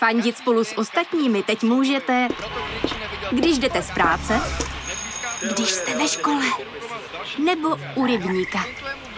[0.00, 2.28] Fandit spolu s ostatními teď můžete,
[3.30, 4.40] když jdete z práce,
[5.54, 6.44] když jste ve škole,
[7.44, 8.58] nebo u rybníka.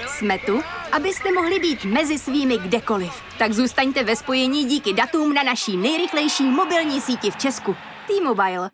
[0.06, 3.12] Jsme tu, abyste mohli být mezi svými kdekoliv.
[3.38, 7.76] Tak zůstaňte ve spojení díky datům na naší nejrychlejší mobilní síti v Česku.
[8.06, 8.70] T-Mobile.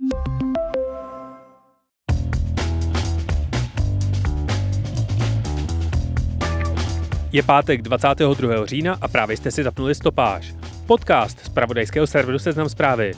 [7.33, 8.67] Je pátek 22.
[8.67, 10.55] října a právě jste si zapnuli stopáž.
[10.89, 13.13] Podcast z pravodajského serveru Seznam zprávy.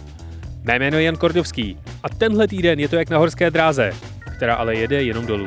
[0.62, 3.93] Mé jméno je Jan Kordovský a tenhle týden je to jak na horské dráze,
[4.37, 5.46] která ale jede jenom dolů.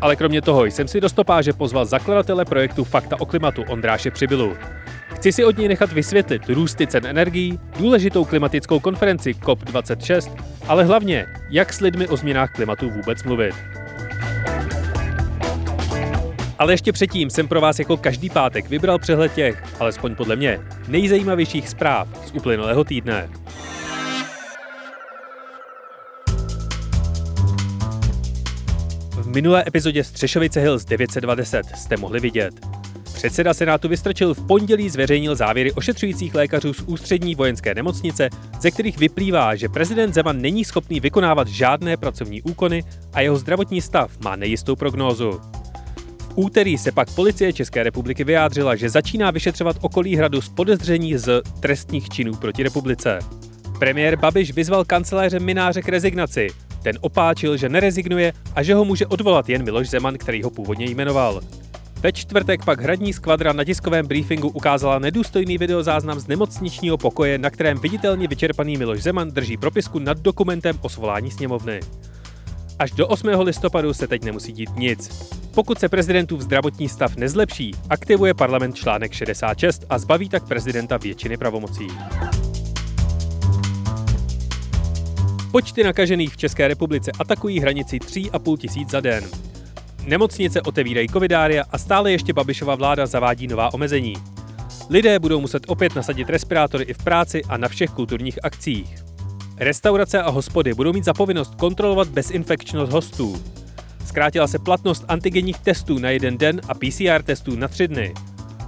[0.00, 4.56] Ale kromě toho jsem si do stopáže pozval zakladatele projektu Fakta o klimatu Ondráše Přibylu.
[5.14, 10.36] Chci si od něj nechat vysvětlit růsty cen energií, důležitou klimatickou konferenci COP26,
[10.68, 13.54] ale hlavně, jak s lidmi o změnách klimatu vůbec mluvit.
[16.58, 20.60] Ale ještě předtím jsem pro vás jako každý pátek vybral přehled těch, alespoň podle mě,
[20.88, 23.30] nejzajímavějších zpráv z uplynulého týdne.
[29.10, 32.54] V minulé epizodě Střešovice Hills 920 jste mohli vidět.
[33.14, 38.28] Předseda Senátu Vystrčil v pondělí zveřejnil závěry ošetřujících lékařů z ústřední vojenské nemocnice,
[38.60, 43.80] ze kterých vyplývá, že prezident Zeman není schopný vykonávat žádné pracovní úkony a jeho zdravotní
[43.80, 45.40] stav má nejistou prognózu
[46.34, 51.42] úterý se pak policie České republiky vyjádřila, že začíná vyšetřovat okolí hradu z podezření z
[51.60, 53.18] trestních činů proti republice.
[53.78, 56.48] Premiér Babiš vyzval kanceláře Mináře k rezignaci.
[56.82, 60.86] Ten opáčil, že nerezignuje a že ho může odvolat jen Miloš Zeman, který ho původně
[60.86, 61.40] jmenoval.
[62.00, 67.50] Ve čtvrtek pak hradní skvadra na tiskovém briefingu ukázala nedůstojný videozáznam z nemocničního pokoje, na
[67.50, 71.80] kterém viditelně vyčerpaný Miloš Zeman drží propisku nad dokumentem o svolání sněmovny.
[72.78, 73.28] Až do 8.
[73.28, 75.32] listopadu se teď nemusí dít nic.
[75.54, 81.36] Pokud se prezidentův zdravotní stav nezlepší, aktivuje parlament článek 66 a zbaví tak prezidenta většiny
[81.36, 81.88] pravomocí.
[85.52, 89.24] Počty nakažených v České republice atakují hranici 3,5 tisíc za den.
[90.06, 94.14] Nemocnice otevírají covidária a stále ještě Babišova vláda zavádí nová omezení.
[94.90, 99.07] Lidé budou muset opět nasadit respirátory i v práci a na všech kulturních akcích.
[99.60, 103.42] Restaurace a hospody budou mít zapovinnost kontrolovat bezinfekčnost hostů.
[104.06, 108.14] Zkrátila se platnost antigenních testů na jeden den a PCR testů na tři dny.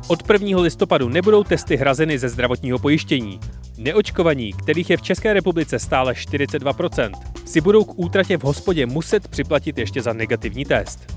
[0.08, 0.60] Od 1.
[0.60, 3.40] listopadu nebudou testy hrazeny ze zdravotního pojištění.
[3.78, 7.10] Neočkovaní, kterých je v České republice stále 42%,
[7.44, 11.14] si budou k útratě v hospodě muset připlatit ještě za negativní test.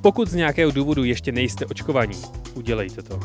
[0.00, 2.22] Pokud z nějakého důvodu ještě nejste očkovaní,
[2.54, 3.20] udělejte to.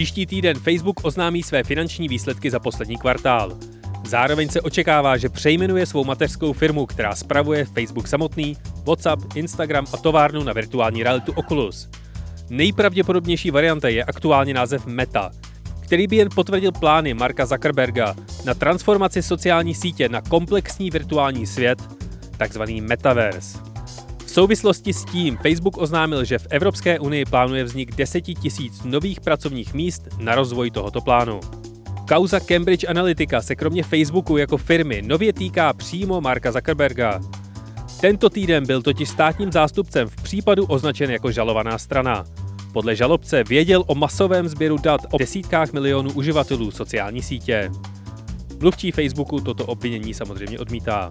[0.00, 3.58] Příští týden Facebook oznámí své finanční výsledky za poslední kvartál.
[4.06, 9.96] Zároveň se očekává, že přejmenuje svou mateřskou firmu, která spravuje Facebook samotný, WhatsApp, Instagram a
[9.96, 11.88] továrnu na virtuální realitu Oculus.
[12.50, 15.30] Nejpravděpodobnější varianta je aktuálně název Meta,
[15.80, 21.78] který by jen potvrdil plány Marka Zuckerberga na transformaci sociální sítě na komplexní virtuální svět,
[22.36, 23.69] takzvaný Metaverse.
[24.30, 29.20] V souvislosti s tím Facebook oznámil, že v Evropské unii plánuje vznik 10 tisíc nových
[29.20, 31.40] pracovních míst na rozvoj tohoto plánu.
[32.08, 37.20] Kauza Cambridge Analytica se kromě Facebooku jako firmy nově týká přímo Marka Zuckerberga.
[38.00, 42.24] Tento týden byl totiž státním zástupcem v případu označen jako žalovaná strana.
[42.72, 47.70] Podle žalobce věděl o masovém sběru dat o desítkách milionů uživatelů sociální sítě.
[48.60, 51.10] Mluvčí Facebooku toto obvinění samozřejmě odmítá.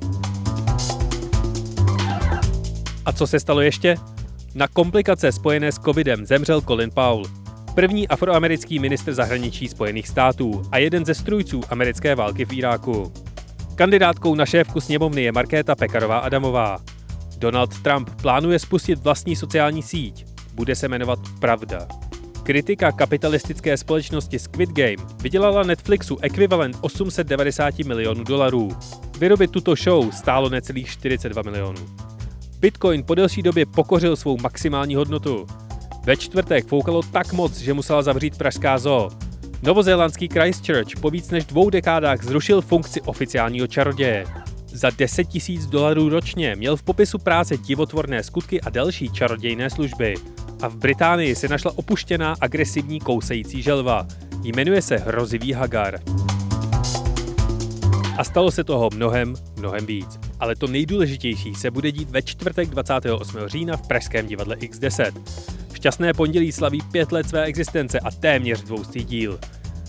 [3.09, 3.96] A co se stalo ještě?
[4.56, 7.24] Na komplikace spojené s covidem zemřel Colin Powell,
[7.75, 13.14] první afroamerický ministr zahraničí Spojených států a jeden ze strůjců americké války v Iráku.
[13.75, 16.80] Kandidátkou na šéfku sněmovny je Markéta Pekarová Adamová.
[17.38, 20.25] Donald Trump plánuje spustit vlastní sociální síť.
[20.53, 21.88] Bude se jmenovat Pravda.
[22.44, 28.69] Kritika kapitalistické společnosti Squid Game vydělala Netflixu ekvivalent 890 milionů dolarů.
[29.19, 32.09] Vyrobit tuto show stálo necelých 42 milionů.
[32.59, 35.47] Bitcoin po delší době pokořil svou maximální hodnotu.
[36.03, 39.10] Ve čtvrtek foukalo tak moc, že musela zavřít pražská zoo.
[39.62, 44.25] Novozélandský Christchurch po víc než dvou dekádách zrušil funkci oficiálního čaroděje.
[44.68, 50.16] Za 10 tisíc dolarů ročně měl v popisu práce divotvorné skutky a další čarodějné služby.
[50.62, 54.07] A v Británii se našla opuštěná agresivní kousející želva.
[54.44, 56.00] Jmenuje se Hrozivý Hagar.
[58.19, 60.19] A stalo se toho mnohem, mnohem víc.
[60.39, 63.39] Ale to nejdůležitější se bude dít ve čtvrtek 28.
[63.45, 65.12] října v Pražském divadle X10.
[65.74, 69.39] Šťastné pondělí slaví pět let své existence a téměř dvoustý díl.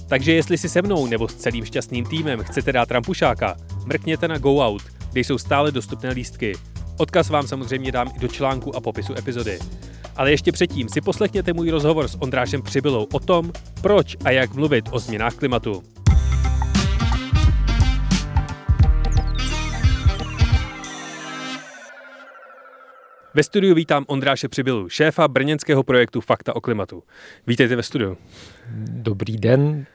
[0.09, 4.39] Takže jestli si se mnou nebo s celým šťastným týmem chcete dát rampušáka, mrkněte na
[4.39, 4.83] Go Out,
[5.13, 6.53] kde jsou stále dostupné lístky.
[6.97, 9.59] Odkaz vám samozřejmě dám i do článku a popisu epizody.
[10.17, 14.55] Ale ještě předtím si poslechněte můj rozhovor s Ondrášem Přibylou o tom, proč a jak
[14.55, 15.83] mluvit o změnách klimatu.
[23.35, 27.03] Ve studiu vítám Ondráše Přibylu, šéfa brněnského projektu Fakta o klimatu.
[27.47, 28.17] Vítejte ve studiu.
[28.87, 29.87] Dobrý den,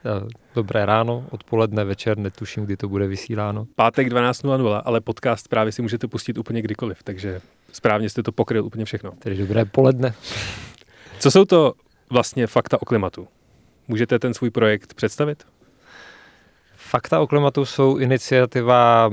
[0.56, 3.68] dobré ráno, odpoledne, večer, netuším, kdy to bude vysíláno.
[3.76, 7.42] Pátek 12.00, ale podcast právě si můžete pustit úplně kdykoliv, takže
[7.72, 9.12] správně jste to pokryl úplně všechno.
[9.20, 10.14] Tedy dobré poledne.
[11.20, 11.74] Co jsou to
[12.10, 13.28] vlastně fakta o klimatu?
[13.88, 15.44] Můžete ten svůj projekt představit?
[16.96, 19.10] Fakta o klimatu jsou iniciativa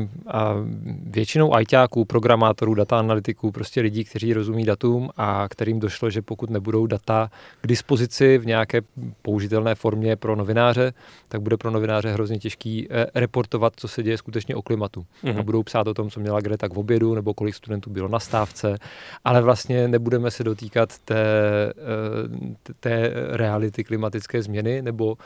[1.06, 6.50] většinou ajťáků, programátorů, data analytiků, prostě lidí, kteří rozumí datům a kterým došlo, že pokud
[6.50, 7.30] nebudou data
[7.60, 8.80] k dispozici v nějaké
[9.22, 10.92] použitelné formě pro novináře,
[11.28, 15.06] tak bude pro novináře hrozně těžký eh, reportovat, co se děje skutečně o klimatu.
[15.24, 15.38] Mm-hmm.
[15.38, 18.20] A budou psát o tom, co měla Greta k obědu, nebo kolik studentů bylo na
[18.20, 18.76] stávce,
[19.24, 21.24] ale vlastně nebudeme se dotýkat té,
[21.70, 25.16] eh, té reality klimatické změny nebo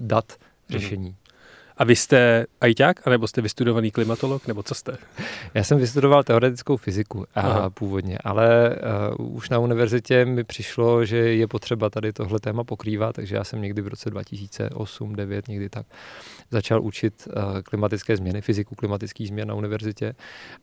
[0.00, 0.78] dat mhm.
[0.78, 1.16] řešení.
[1.80, 4.96] A vy jste ajťák, anebo jste vystudovaný klimatolog, nebo co jste?
[5.54, 7.70] Já jsem vystudoval teoretickou fyziku a Aha.
[7.70, 8.76] původně, ale
[9.18, 13.44] uh, už na univerzitě mi přišlo, že je potřeba tady tohle téma pokrývat, takže já
[13.44, 15.86] jsem někdy v roce 2008-2009 někdy tak
[16.50, 20.12] začal učit uh, klimatické změny, fyziku klimatických změn na univerzitě.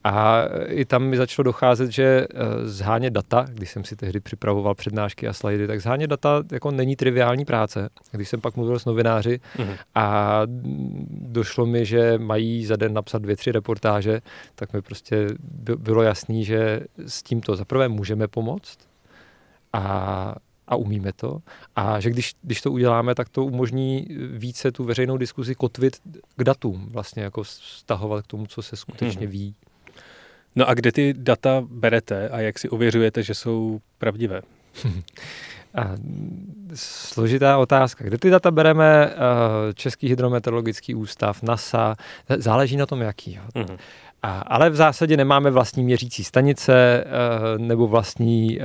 [0.04, 4.76] A i tam mi začalo docházet, že uh, zhánět data, když jsem si tehdy připravoval
[4.76, 7.90] přednášky a slajdy, tak zhánět data jako není triviální práce.
[8.12, 9.76] Když jsem pak mluvil s novináři uh-huh.
[9.96, 10.42] a
[11.10, 14.22] došlo mi, že mají za den napsat dvě, tři reportáže,
[14.56, 15.28] tak mi prostě
[15.78, 18.78] bylo jasný, že s tímto zaprvé můžeme pomoct
[19.74, 20.36] a,
[20.68, 21.40] a umíme to.
[21.76, 25.98] A že když, když to uděláme, tak to umožní více tu veřejnou diskuzi kotvit
[26.36, 29.32] k datům, vlastně jako stahovat k tomu, co se skutečně hmm.
[29.32, 29.56] ví.
[30.56, 34.42] No a kde ty data berete a jak si ověřujete, že jsou pravdivé?
[35.78, 35.92] A
[36.74, 38.04] složitá otázka.
[38.04, 39.14] Kde ty data bereme?
[39.74, 41.96] Český hydrometeorologický ústav, NASA,
[42.38, 43.40] záleží na tom, jaký.
[43.56, 43.78] Mm-hmm.
[44.22, 47.04] A, ale v zásadě nemáme vlastní měřící stanice
[47.58, 48.60] nebo vlastní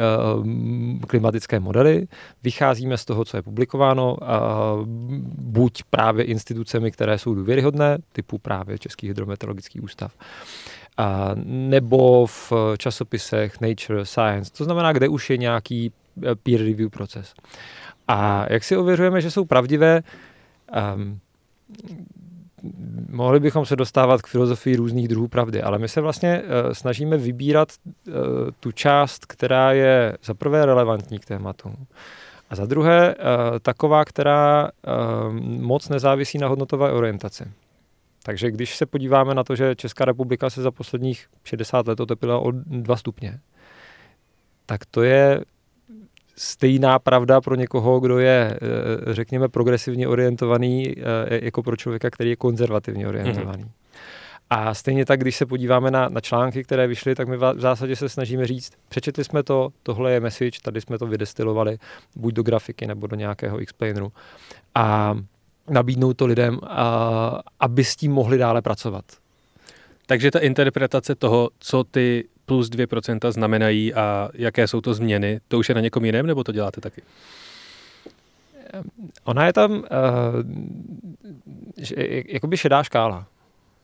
[1.06, 2.06] klimatické modely.
[2.42, 4.16] Vycházíme z toho, co je publikováno,
[5.38, 10.12] buď právě institucemi, které jsou důvěryhodné, typu právě Český hydrometeorologický ústav,
[10.96, 16.01] a nebo v časopisech Nature, Science, to znamená, kde už je nějaký Eh,
[16.42, 17.34] peer review proces.
[18.08, 20.02] A jak si ověřujeme, že jsou pravdivé,
[20.94, 21.20] um,
[23.10, 27.16] mohli bychom se dostávat k filozofii různých druhů pravdy, ale my se vlastně uh, snažíme
[27.16, 28.14] vybírat uh,
[28.60, 31.74] tu část, která je za prvé relevantní k tématu
[32.50, 37.44] a za druhé uh, taková, která uh, moc nezávisí na hodnotové orientaci.
[38.22, 42.38] Takže když se podíváme na to, že Česká republika se za posledních 60 let otepila
[42.38, 43.40] o 2 stupně,
[44.66, 45.40] tak to je
[46.36, 48.58] stejná pravda pro někoho, kdo je,
[49.10, 51.04] eh, řekněme, progresivně orientovaný, eh,
[51.44, 53.64] jako pro člověka, který je konzervativně orientovaný.
[53.64, 53.70] Mm-hmm.
[54.50, 57.96] A stejně tak, když se podíváme na, na články, které vyšly, tak my v zásadě
[57.96, 61.78] se snažíme říct, přečetli jsme to, tohle je message, tady jsme to vydestilovali,
[62.16, 64.12] buď do grafiky nebo do nějakého explaineru.
[64.74, 65.14] A
[65.70, 69.04] nabídnout to lidem, a, aby s tím mohli dále pracovat.
[70.06, 75.58] Takže ta interpretace toho, co ty plus 2% znamenají a jaké jsou to změny, to
[75.58, 77.02] už je na někom jiném, nebo to děláte taky?
[79.24, 79.84] Ona je tam uh,
[82.26, 83.26] jakoby šedá škála.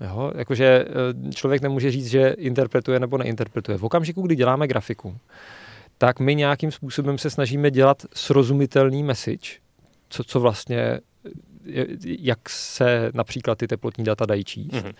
[0.00, 0.32] Jo?
[0.34, 3.78] Jakože eh, člověk nemůže říct, že interpretuje nebo neinterpretuje.
[3.78, 5.16] V okamžiku, kdy děláme grafiku,
[5.98, 9.48] tak my nějakým způsobem se snažíme dělat srozumitelný message,
[10.08, 11.00] co, co vlastně
[12.04, 14.72] jak se například ty teplotní data dají číst.
[14.72, 14.94] Mm-hmm.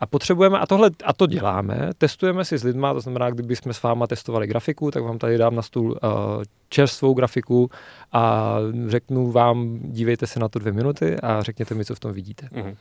[0.00, 3.74] A potřebujeme, a tohle, a to děláme, testujeme si s lidma, to znamená, kdyby jsme
[3.74, 5.98] s váma testovali grafiku, tak vám tady dám na stůl uh,
[6.68, 7.70] čerstvou grafiku
[8.12, 8.54] a
[8.86, 12.46] řeknu vám, dívejte se na to dvě minuty a řekněte mi, co v tom vidíte.
[12.46, 12.74] Mm-hmm.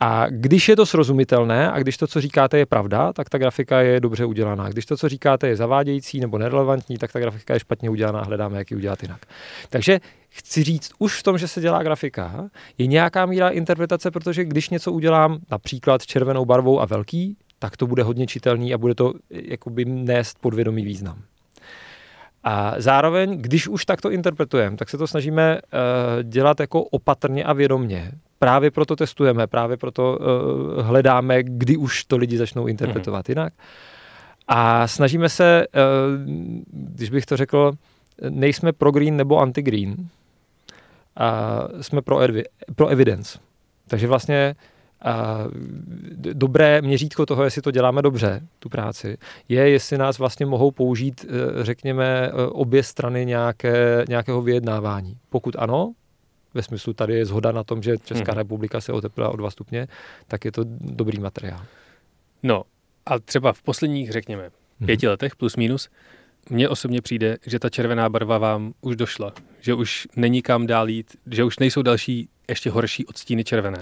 [0.00, 3.80] A když je to srozumitelné a když to, co říkáte, je pravda, tak ta grafika
[3.80, 4.68] je dobře udělaná.
[4.68, 8.24] Když to, co říkáte, je zavádějící nebo nerelevantní, tak ta grafika je špatně udělaná a
[8.24, 9.20] hledáme, jak ji udělat jinak.
[9.70, 10.00] Takže
[10.34, 14.70] chci říct, už v tom, že se dělá grafika, je nějaká míra interpretace, protože když
[14.70, 19.12] něco udělám například červenou barvou a velký, tak to bude hodně čitelný a bude to
[19.30, 21.22] jakoby nést podvědomý význam.
[22.44, 27.52] A zároveň, když už takto interpretujeme, tak se to snažíme uh, dělat jako opatrně a
[27.52, 28.12] vědomně.
[28.38, 33.30] Právě proto testujeme, právě proto uh, hledáme, kdy už to lidi začnou interpretovat mm-hmm.
[33.30, 33.52] jinak.
[34.48, 35.82] A snažíme se, uh,
[36.94, 37.72] když bych to řekl,
[38.28, 40.08] nejsme pro green nebo anti-green,
[41.16, 42.44] a jsme pro, evi-
[42.76, 43.38] pro evidence.
[43.86, 44.54] Takže vlastně
[45.04, 45.38] a
[46.32, 49.18] dobré měřítko toho, jestli to děláme dobře, tu práci,
[49.48, 55.18] je, jestli nás vlastně mohou použít, eh, řekněme, eh, obě strany nějaké, nějakého vyjednávání.
[55.30, 55.92] Pokud ano,
[56.54, 58.38] ve smyslu tady je zhoda na tom, že Česká hmm.
[58.38, 59.88] republika se oteplila o dva stupně,
[60.28, 61.60] tak je to dobrý materiál.
[62.42, 62.62] No
[63.06, 64.86] a třeba v posledních, řekněme, hmm.
[64.86, 65.88] pěti letech plus minus,
[66.50, 70.88] mně osobně přijde, že ta červená barva vám už došla, že už není kam dál
[70.88, 73.78] jít, že už nejsou další ještě horší odstíny červené.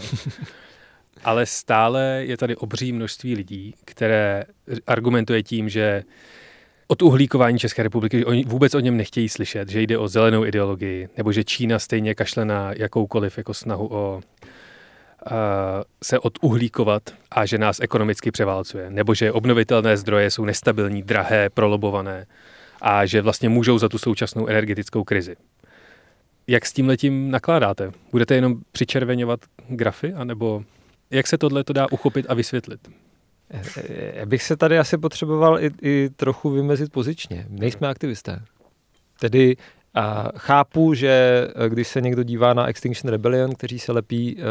[1.25, 4.45] Ale stále je tady obří množství lidí, které
[4.87, 6.03] argumentuje tím, že
[6.87, 10.45] od uhlíkování České republiky, že oni vůbec o něm nechtějí slyšet, že jde o zelenou
[10.45, 15.33] ideologii, nebo že Čína stejně kašle na jakoukoliv jako snahu o uh,
[16.05, 22.27] se oduhlíkovat a že nás ekonomicky převálcuje, nebo že obnovitelné zdroje jsou nestabilní, drahé, prolobované
[22.83, 25.37] a že vlastně můžou za tu současnou energetickou krizi.
[26.47, 27.93] Jak s tím letím nakládáte?
[28.11, 30.65] Budete jenom přičerveňovat grafy, anebo
[31.11, 32.89] jak se tohle to dá uchopit a vysvětlit?
[34.15, 37.47] Já bych se tady asi potřeboval i, i trochu vymezit pozičně.
[37.49, 38.43] Nejsme aktivisté.
[39.21, 39.57] Tedy
[39.95, 44.43] a chápu, že eh, když se někdo dívá na Extinction Rebellion, kteří se lepí uh,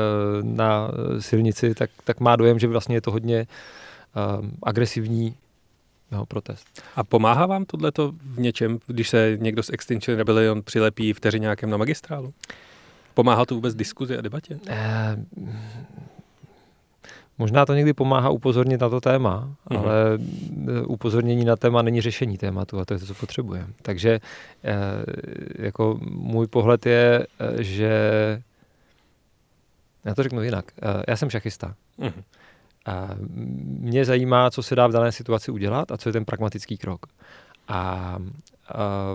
[0.44, 3.48] na silnici, tak, tak má dojem, že vlastně je to hodně
[4.64, 5.36] agresivní
[6.12, 6.84] no, protest.
[6.96, 11.78] A pomáhá vám tohleto v něčem, když se někdo z Extinction Rebellion přilepí vteřinákem na
[11.78, 12.34] magistrálu?
[13.14, 14.60] Pomáhá to vůbec diskuzi a debatě?
[15.36, 15.50] Uh,
[17.42, 19.80] Možná to někdy pomáhá upozornit na to téma, mm-hmm.
[19.80, 20.20] ale
[20.80, 23.68] e, upozornění na téma není řešení tématu a to je to, co potřebujeme.
[23.82, 24.20] Takže e,
[25.60, 27.94] jako můj pohled je, e, že
[30.06, 30.66] já to řeknu jinak.
[31.08, 31.76] Já jsem šachista.
[32.00, 32.24] Mm-hmm.
[32.86, 33.10] A
[33.80, 37.06] mě zajímá, co se dá v dané situaci udělat a co je ten pragmatický krok.
[37.68, 38.20] A, a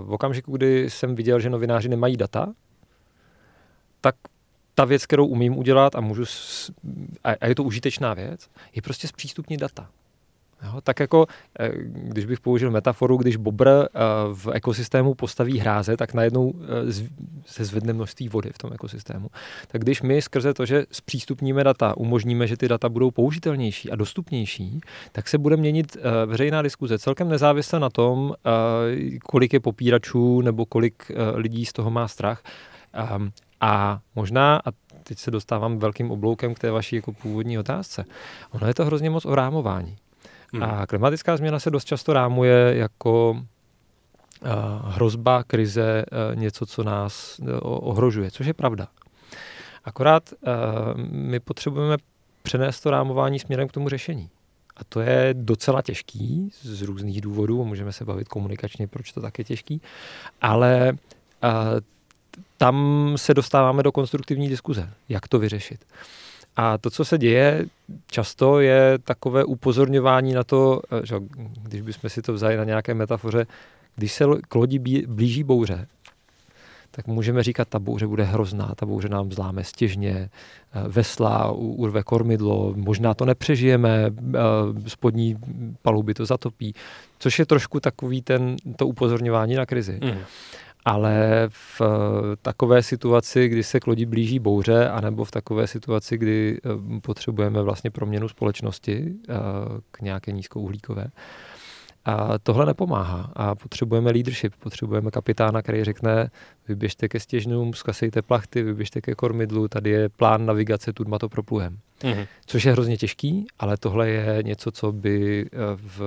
[0.01, 2.53] v okamžiku, kdy jsem viděl, že novináři nemají data,
[4.01, 4.15] tak
[4.75, 6.23] ta věc, kterou umím udělat a můžu,
[7.23, 9.89] a je to užitečná věc, je prostě zpřístupnit data.
[10.63, 11.25] Jo, tak jako,
[11.59, 13.87] eh, když bych použil metaforu, když bobr eh,
[14.33, 16.93] v ekosystému postaví hráze, tak najednou eh,
[17.45, 19.29] se zvedne množství vody v tom ekosystému.
[19.67, 23.95] Tak když my skrze to, že zpřístupníme data, umožníme, že ty data budou použitelnější a
[23.95, 28.33] dostupnější, tak se bude měnit veřejná diskuze celkem nezávisle na tom,
[29.23, 32.43] kolik je popíračů nebo kolik lidí z toho má strach.
[32.93, 34.71] Ehm, a možná, a
[35.03, 38.05] teď se dostávám velkým obloukem k té vaší jako původní otázce,
[38.51, 39.97] ono je to hrozně moc o rámování.
[40.53, 40.63] Hmm.
[40.63, 44.49] A klimatická změna se dost často rámuje jako uh,
[44.83, 48.87] hrozba, krize, uh, něco, co nás uh, ohrožuje, což je pravda.
[49.83, 50.33] Akorát
[51.11, 51.97] my potřebujeme
[52.43, 54.29] přenést to rámování směrem k tomu řešení.
[54.77, 59.39] A to je docela těžký z různých důvodů, můžeme se bavit komunikačně, proč to tak
[59.39, 59.81] je těžký,
[60.41, 60.97] ale
[62.57, 65.85] tam se dostáváme do konstruktivní diskuze, jak to vyřešit.
[66.57, 67.65] A to, co se děje
[68.11, 71.15] často, je takové upozorňování na to, eh, že
[71.63, 73.45] když bychom si to vzali na nějaké metafoře,
[73.95, 75.87] když se k lodi blíží bouře,
[76.91, 80.29] tak můžeme říkat, ta bouře bude hrozná, ta bouře nám zláme stěžně,
[80.73, 84.39] eh, vesla, urve kormidlo, možná to nepřežijeme, eh,
[84.89, 85.37] spodní
[85.81, 86.75] paluby to zatopí,
[87.19, 89.99] což je trošku takový ten, to upozorňování na krizi.
[90.03, 90.17] Mm
[90.87, 91.85] ale v eh,
[92.41, 97.61] takové situaci, kdy se k lodi blíží bouře, anebo v takové situaci, kdy eh, potřebujeme
[97.61, 99.33] vlastně proměnu společnosti eh,
[99.91, 101.07] k nějaké nízkouhlíkové,
[102.05, 106.29] a tohle nepomáhá a potřebujeme leadership, potřebujeme kapitána, který řekne,
[106.67, 111.77] vyběžte ke stěžnům, zkasejte plachty, vyběžte ke kormidlu, tady je plán navigace, tudma to propluhem.
[111.99, 112.27] Mm-hmm.
[112.45, 116.01] Což je hrozně těžký, ale tohle je něco, co by v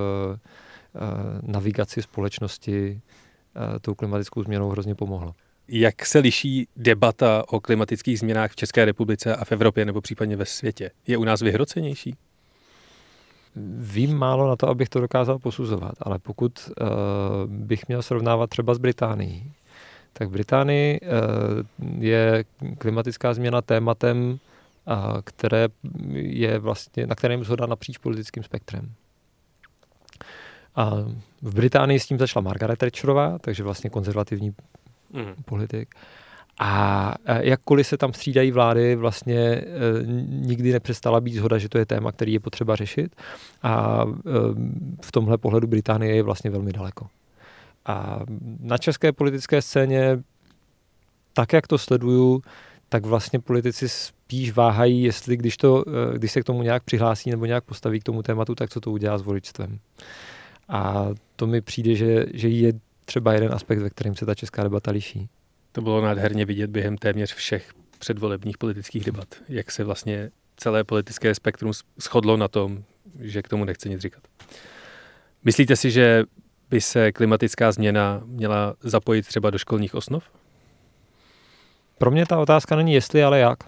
[1.43, 3.01] navigaci společnosti
[3.81, 5.35] tou klimatickou změnou hrozně pomohlo.
[5.69, 10.37] Jak se liší debata o klimatických změnách v České republice a v Evropě nebo případně
[10.37, 10.91] ve světě?
[11.07, 12.15] Je u nás vyhrocenější?
[13.77, 16.87] Vím málo na to, abych to dokázal posuzovat, ale pokud uh,
[17.47, 19.53] bych měl srovnávat třeba s Británií,
[20.13, 22.45] tak v Británii uh, je
[22.79, 24.39] klimatická změna tématem,
[24.87, 25.69] uh, které
[26.13, 28.93] je vlastně, na kterém zhoda napříč politickým spektrem.
[30.77, 30.91] A
[31.43, 34.55] v Británii s tím začala Margaret Thatcherová, takže vlastně konzervativní
[35.13, 35.43] mm.
[35.45, 35.95] politik.
[36.63, 39.65] A jakkoliv se tam střídají vlády, vlastně e,
[40.27, 43.17] nikdy nepřestala být zhoda, že to je téma, který je potřeba řešit.
[43.63, 44.31] A e,
[45.05, 47.07] v tomhle pohledu Británie je vlastně velmi daleko.
[47.87, 48.21] A
[48.61, 50.23] na české politické scéně,
[51.33, 52.43] tak jak to sleduju,
[52.89, 55.85] tak vlastně politici spíš váhají, jestli když, to,
[56.15, 58.81] e, když se k tomu nějak přihlásí nebo nějak postaví k tomu tématu, tak co
[58.81, 59.79] to udělá s voličstvem.
[60.71, 62.73] A to mi přijde, že, že je
[63.05, 65.29] třeba jeden aspekt, ve kterém se ta česká debata liší.
[65.73, 71.35] To bylo nádherně vidět během téměř všech předvolebních politických debat, jak se vlastně celé politické
[71.35, 72.85] spektrum shodlo na tom,
[73.21, 74.23] že k tomu nechce nic říkat.
[75.45, 76.25] Myslíte si, že
[76.71, 80.25] by se klimatická změna měla zapojit třeba do školních osnov?
[81.99, 83.59] Pro mě ta otázka není jestli, ale jak.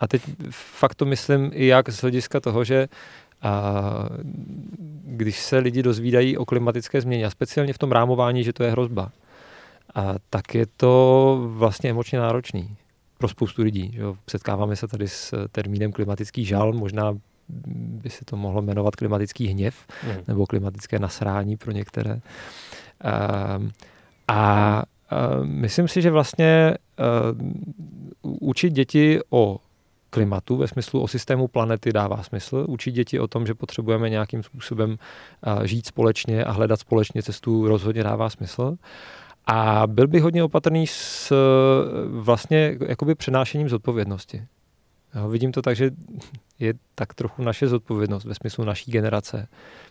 [0.00, 2.88] A teď fakt to myslím i jak z hlediska toho, že
[3.42, 3.82] a
[5.04, 8.70] když se lidi dozvídají o klimatické změně, a speciálně v tom rámování, že to je
[8.70, 9.10] hrozba,
[9.94, 12.76] a tak je to vlastně emočně náročný
[13.18, 13.90] pro spoustu lidí.
[13.94, 17.14] Že Setkáváme se tady s termínem klimatický žal, možná
[17.74, 19.74] by se to mohlo jmenovat klimatický hněv
[20.06, 20.22] mm.
[20.28, 22.20] nebo klimatické nasrání pro některé.
[23.00, 23.58] A,
[24.28, 24.82] a
[25.42, 26.74] myslím si, že vlastně
[28.22, 29.58] uh, učit děti o
[30.10, 32.64] klimatu ve smyslu o systému planety dává smysl.
[32.68, 34.96] Učit děti o tom, že potřebujeme nějakým způsobem
[35.64, 38.76] žít společně a hledat společně cestu rozhodně dává smysl.
[39.46, 41.32] A byl bych hodně opatrný s
[42.06, 44.42] vlastně jakoby přenášením zodpovědnosti.
[45.14, 45.90] Jo, vidím to tak, že
[46.58, 49.48] je tak trochu naše zodpovědnost ve smyslu naší generace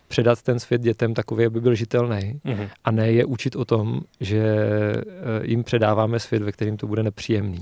[0.08, 2.68] předat ten svět dětem takový, aby byl žitelný mm-hmm.
[2.84, 5.02] a ne je učit o tom, že eh,
[5.42, 7.60] jim předáváme svět, ve kterým to bude nepříjemný.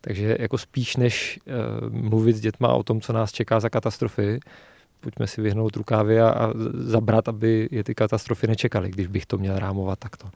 [0.00, 4.40] Takže jako spíš než uh, mluvit s dětma o tom, co nás čeká za katastrofy,
[5.00, 9.38] pojďme si vyhnout rukávy a, a zabrat, aby je ty katastrofy nečekaly, když bych to
[9.38, 10.30] měl rámovat takto.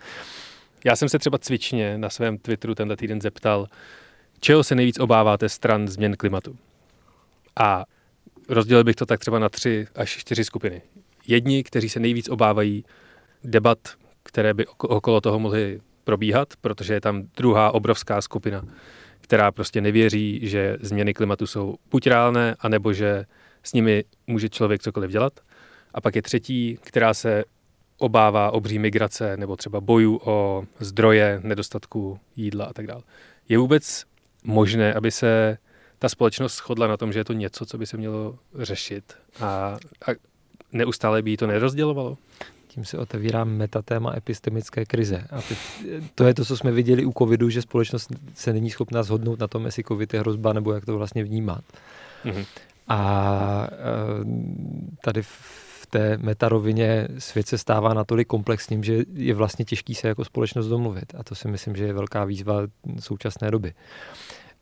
[0.85, 3.67] Já jsem se třeba cvičně na svém Twitteru tenhle týden zeptal,
[4.41, 6.57] čeho se nejvíc obáváte stran změn klimatu?
[7.57, 7.85] A
[8.49, 10.83] rozdělil bych to tak třeba na tři až čtyři skupiny.
[11.27, 12.85] Jedni, kteří se nejvíc obávají
[13.45, 13.79] debat,
[14.23, 18.65] které by okolo toho mohly probíhat, protože je tam druhá obrovská skupina,
[19.23, 23.25] která prostě nevěří, že změny klimatu jsou buď reálné, anebo že
[23.63, 25.41] s nimi může člověk cokoliv dělat.
[25.95, 27.45] A pak je třetí, která se
[27.99, 33.03] obává obří migrace nebo třeba bojů o zdroje, nedostatku jídla a tak dále.
[33.49, 34.05] Je vůbec
[34.45, 35.59] možné, aby se
[35.99, 39.47] ta společnost shodla na tom, že je to něco, co by se mělo řešit a,
[40.07, 40.11] a
[40.73, 42.19] neustále by jí to nerozdělovalo?
[42.75, 45.27] Tím se otevírá metatéma epistemické krize.
[45.31, 45.41] A
[46.15, 49.49] to je to, co jsme viděli u covidu, že společnost se není schopná shodnout na
[49.49, 51.65] tom, jestli covid je hrozba, nebo jak to vlastně vnímat.
[52.25, 52.47] Mm-hmm.
[52.89, 53.77] A e,
[55.05, 60.25] tady v té metarovině svět se stává natolik komplexním, že je vlastně těžký se jako
[60.25, 61.15] společnost domluvit.
[61.19, 62.55] A to si myslím, že je velká výzva
[63.01, 63.75] současné doby.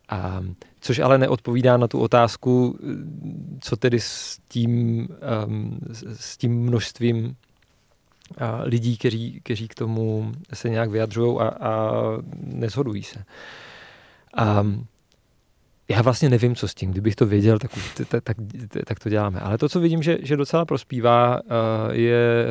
[0.09, 0.43] A,
[0.79, 2.79] což ale neodpovídá na tu otázku,
[3.59, 5.07] co tedy s tím,
[5.47, 5.79] um,
[6.13, 7.35] s tím množstvím
[8.63, 11.91] lidí, kteří, kteří k tomu se nějak vyjadřují a, a
[12.43, 13.23] nezhodují se.
[14.37, 14.65] A
[15.89, 16.91] já vlastně nevím, co s tím.
[16.91, 17.71] Kdybych to věděl, tak,
[18.07, 18.37] tak, tak,
[18.85, 19.39] tak to děláme.
[19.39, 21.39] Ale to, co vidím, že, že docela prospívá,
[21.91, 22.47] je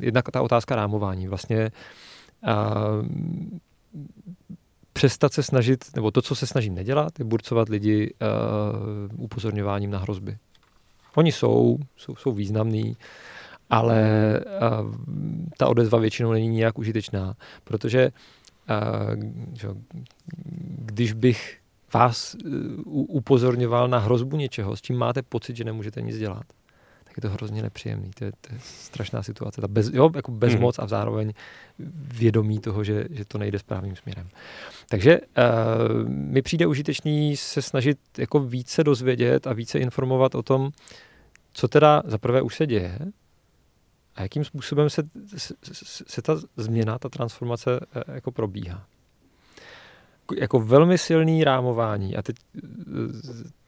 [0.00, 1.28] jednak ta otázka rámování.
[1.28, 1.70] Vlastně
[4.92, 8.14] přestat se snažit, nebo to, co se snažím nedělat, je burcovat lidi
[9.16, 10.36] upozorňováním na hrozby.
[11.14, 12.96] Oni jsou, jsou, jsou významní,
[13.70, 14.00] ale
[14.82, 14.94] uh,
[15.58, 18.10] ta odezva většinou není nijak užitečná, protože
[18.70, 19.22] uh,
[20.76, 21.58] když bych
[21.94, 22.50] vás uh,
[22.92, 26.42] upozorňoval na hrozbu něčeho, s čím máte pocit, že nemůžete nic dělat,
[27.04, 28.10] tak je to hrozně nepříjemný.
[28.18, 29.60] To je, to je strašná situace.
[29.60, 30.84] Ta bez, jo, jako bezmoc mm.
[30.84, 31.32] a zároveň
[32.14, 34.28] vědomí toho, že, že to nejde správným směrem.
[34.88, 40.70] Takže uh, mi přijde užitečný se snažit jako více dozvědět a více informovat o tom,
[41.52, 42.98] co teda za prvé už se děje
[44.14, 45.02] a jakým způsobem se,
[45.36, 45.54] se,
[46.06, 48.86] se ta změna, ta transformace uh, jako probíhá.
[50.36, 52.70] Jako velmi silný rámování a teď uh,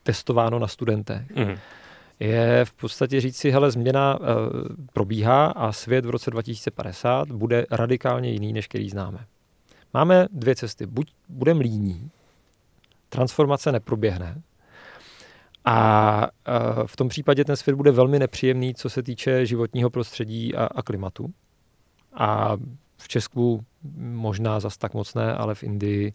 [0.03, 1.35] testováno na studentech.
[1.35, 1.57] Mm
[2.19, 4.25] je v podstatě říct si, hele, změna e,
[4.93, 9.25] probíhá a svět v roce 2050 bude radikálně jiný, než který známe.
[9.93, 10.85] Máme dvě cesty.
[10.85, 12.09] Buď budeme líní,
[13.09, 14.41] transformace neproběhne,
[15.65, 16.27] a
[16.85, 20.81] v tom případě ten svět bude velmi nepříjemný, co se týče životního prostředí a, a
[20.81, 21.33] klimatu.
[22.13, 22.57] A
[22.97, 23.65] v Česku
[23.97, 26.13] možná zas tak moc ne, ale v Indii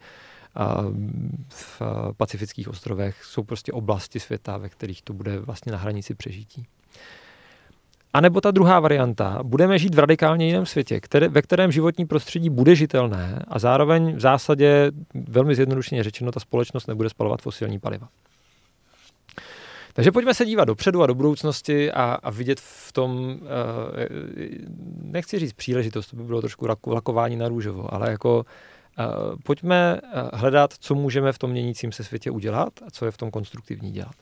[0.55, 0.83] a
[1.49, 1.83] v
[2.17, 6.67] pacifických ostrovech jsou prostě oblasti světa, ve kterých to bude vlastně na hranici přežití.
[8.13, 12.07] A nebo ta druhá varianta, budeme žít v radikálně jiném světě, které, ve kterém životní
[12.07, 17.79] prostředí bude žitelné a zároveň v zásadě, velmi zjednodušeně řečeno, ta společnost nebude spalovat fosilní
[17.79, 18.09] paliva.
[19.99, 24.09] Takže pojďme se dívat dopředu a do budoucnosti a, a vidět v tom, eh,
[25.03, 28.45] nechci říct příležitost, to by bylo trošku lakování na růžovo, ale jako
[29.45, 30.01] pojďme
[30.33, 33.91] hledat, co můžeme v tom měnícím se světě udělat a co je v tom konstruktivní
[33.91, 34.15] dělat.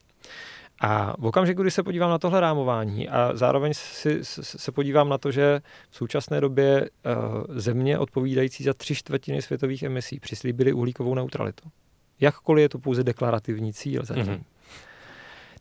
[0.80, 5.18] A v okamžiku, kdy se podívám na tohle rámování a zároveň si, se podívám na
[5.18, 5.60] to, že
[5.90, 6.90] v současné době
[7.48, 11.68] země odpovídající za tři čtvrtiny světových emisí přislíbily uhlíkovou neutralitu.
[12.20, 14.24] Jakkoliv je to pouze deklarativní cíl zatím.
[14.24, 14.55] Mm-hmm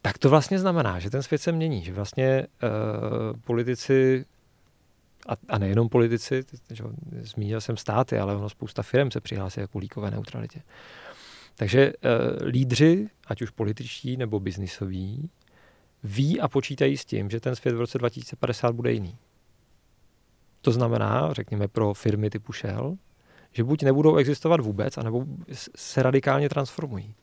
[0.05, 4.25] tak to vlastně znamená, že ten svět se mění, že vlastně uh, politici
[5.27, 6.83] a, a nejenom politici, že,
[7.21, 10.61] zmínil jsem státy, ale ono spousta firm se přihlásí jako líkové neutralitě.
[11.55, 15.29] Takže uh, lídři, ať už političtí nebo biznisoví,
[16.03, 19.17] ví a počítají s tím, že ten svět v roce 2050 bude jiný.
[20.61, 22.97] To znamená, řekněme pro firmy typu Shell,
[23.51, 25.25] že buď nebudou existovat vůbec, anebo
[25.75, 27.15] se radikálně transformují.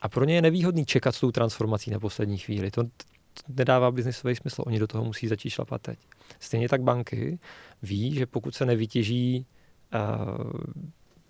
[0.00, 2.70] A pro ně je nevýhodný čekat s tou transformací na poslední chvíli.
[2.70, 2.84] To,
[3.48, 4.62] nedává biznisový smysl.
[4.66, 5.98] Oni do toho musí začít šlapat teď.
[6.40, 7.38] Stejně tak banky
[7.82, 9.46] ví, že pokud se nevytěží
[9.94, 10.50] uh,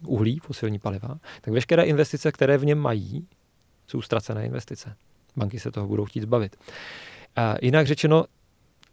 [0.06, 3.26] uhlí, fosilní paliva, tak veškeré investice, které v něm mají,
[3.86, 4.96] jsou ztracené investice.
[5.36, 6.56] Banky se toho budou chtít zbavit.
[6.56, 8.24] Uh, jinak řečeno,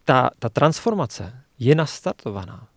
[0.06, 2.68] ta, ta transformace je nastartovaná.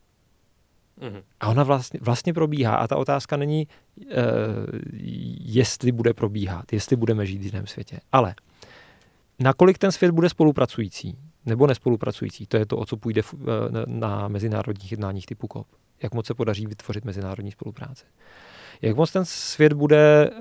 [1.03, 1.23] Mm-hmm.
[1.41, 2.75] A ona vlastně, vlastně probíhá.
[2.75, 4.07] A ta otázka není, uh,
[5.41, 8.01] jestli bude probíhat, jestli budeme žít v jiném světě.
[8.12, 8.35] Ale
[9.38, 13.45] nakolik ten svět bude spolupracující nebo nespolupracující, to je to, o co půjde eh,
[13.87, 15.67] na mezinárodních jednáních typu COP.
[16.03, 18.05] Jak moc se podaří vytvořit mezinárodní spolupráce.
[18.83, 20.38] Jak moc ten svět bude eh,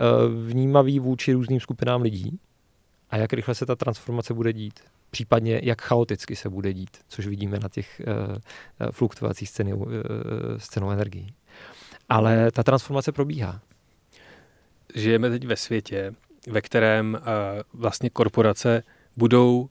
[0.48, 2.40] vnímavý vůči různým skupinám lidí
[3.10, 4.80] a jak rychle se ta transformace bude dít
[5.12, 9.94] případně jak chaoticky se bude dít, což vidíme na těch uh, fluktuacích uh,
[10.58, 11.34] s cenou energií.
[12.10, 13.62] Ale ta transformace probíhá.
[14.96, 16.14] Žijeme teď ve světě,
[16.48, 18.84] ve kterém uh, vlastně korporace
[19.18, 19.70] budou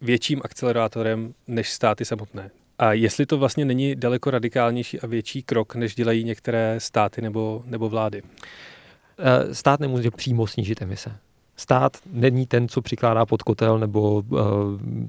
[0.00, 2.50] větším akcelerátorem než státy samotné.
[2.78, 7.62] A jestli to vlastně není daleko radikálnější a větší krok, než dělají některé státy nebo,
[7.66, 8.22] nebo vlády?
[9.52, 11.18] Stát nemůže přímo snížit emise
[11.56, 14.40] stát není ten, co přikládá pod kotel nebo uh,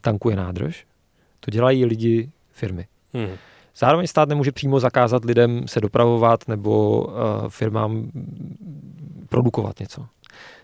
[0.02, 0.86] tankuje nádrž.
[1.40, 2.88] To dělají lidi, firmy.
[3.14, 3.30] Hmm.
[3.76, 7.14] Zároveň stát nemůže přímo zakázat lidem se dopravovat nebo uh,
[7.50, 8.12] firmám
[9.30, 10.06] produkovat něco.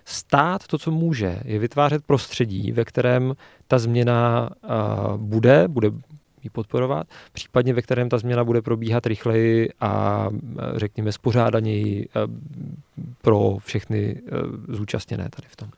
[0.06, 3.34] Stát to, co může, je vytvářet prostředí, ve kterém
[3.68, 5.92] ta změna uh, bude, bude
[6.44, 10.28] ji podporovat, případně ve kterém ta změna bude probíhat rychleji a
[10.76, 12.08] řekněme spořádaněji
[13.22, 14.22] pro všechny
[14.70, 15.70] zúčastněné tady v tom.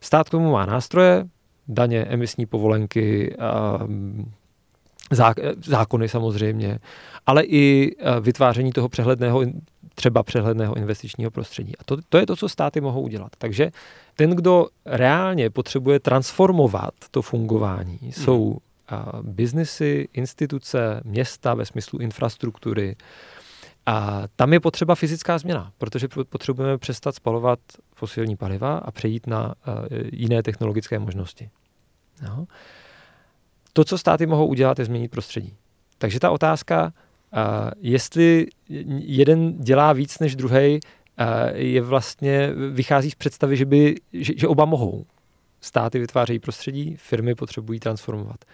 [0.00, 1.24] Stát k tomu má nástroje,
[1.68, 3.36] daně, emisní povolenky,
[5.64, 6.78] zákony samozřejmě,
[7.26, 9.42] ale i vytváření toho přehledného,
[9.94, 11.72] třeba přehledného investičního prostředí.
[11.78, 13.32] A to, to je to, co státy mohou udělat.
[13.38, 13.70] Takže
[14.16, 18.58] ten, kdo reálně potřebuje transformovat to fungování, jsou
[19.22, 22.96] biznesy, instituce, města ve smyslu infrastruktury.
[23.86, 27.58] A tam je potřeba fyzická změna, protože potřebujeme přestat spalovat
[27.94, 29.54] fosilní paliva a přejít na
[30.12, 31.50] jiné technologické možnosti.
[32.22, 32.46] No.
[33.72, 35.56] To, co státy mohou udělat, je změnit prostředí.
[35.98, 36.92] Takže ta otázka,
[37.80, 38.46] jestli
[38.98, 40.80] jeden dělá víc než druhý,
[41.54, 45.06] je vlastně, vychází z představy, že, by, že, že oba mohou.
[45.60, 48.44] Státy vytvářejí prostředí, firmy potřebují transformovat.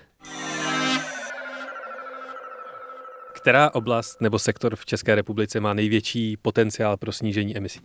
[3.33, 7.81] Která oblast nebo sektor v České republice má největší potenciál pro snížení emisí?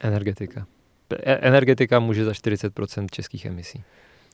[0.00, 0.66] Energetika.
[1.10, 3.84] E- energetika může za 40% českých emisí.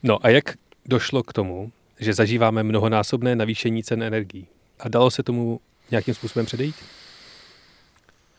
[0.03, 0.45] No a jak
[0.87, 4.47] došlo k tomu, že zažíváme mnohonásobné navýšení cen energií?
[4.79, 6.77] A dalo se tomu nějakým způsobem předejít?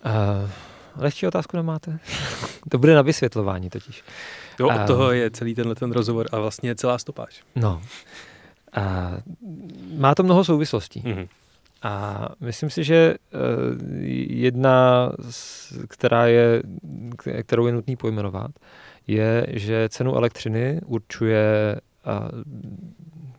[0.06, 0.50] Uh,
[0.96, 2.00] lehčí otázku nemáte?
[2.70, 4.04] to bude na vysvětlování totiž.
[4.58, 7.44] To, od uh, toho je celý tenhle ten rozhovor a vlastně celá stopáž.
[7.56, 7.82] No.
[8.74, 9.12] A
[9.98, 11.02] má to mnoho souvislostí.
[11.02, 11.28] Mm-hmm.
[11.84, 13.18] A myslím si, že eh,
[14.28, 15.12] jedna,
[15.88, 16.64] která je,
[17.44, 18.52] kterou je nutný pojmenovat,
[19.08, 21.76] je, že cenu elektřiny určuje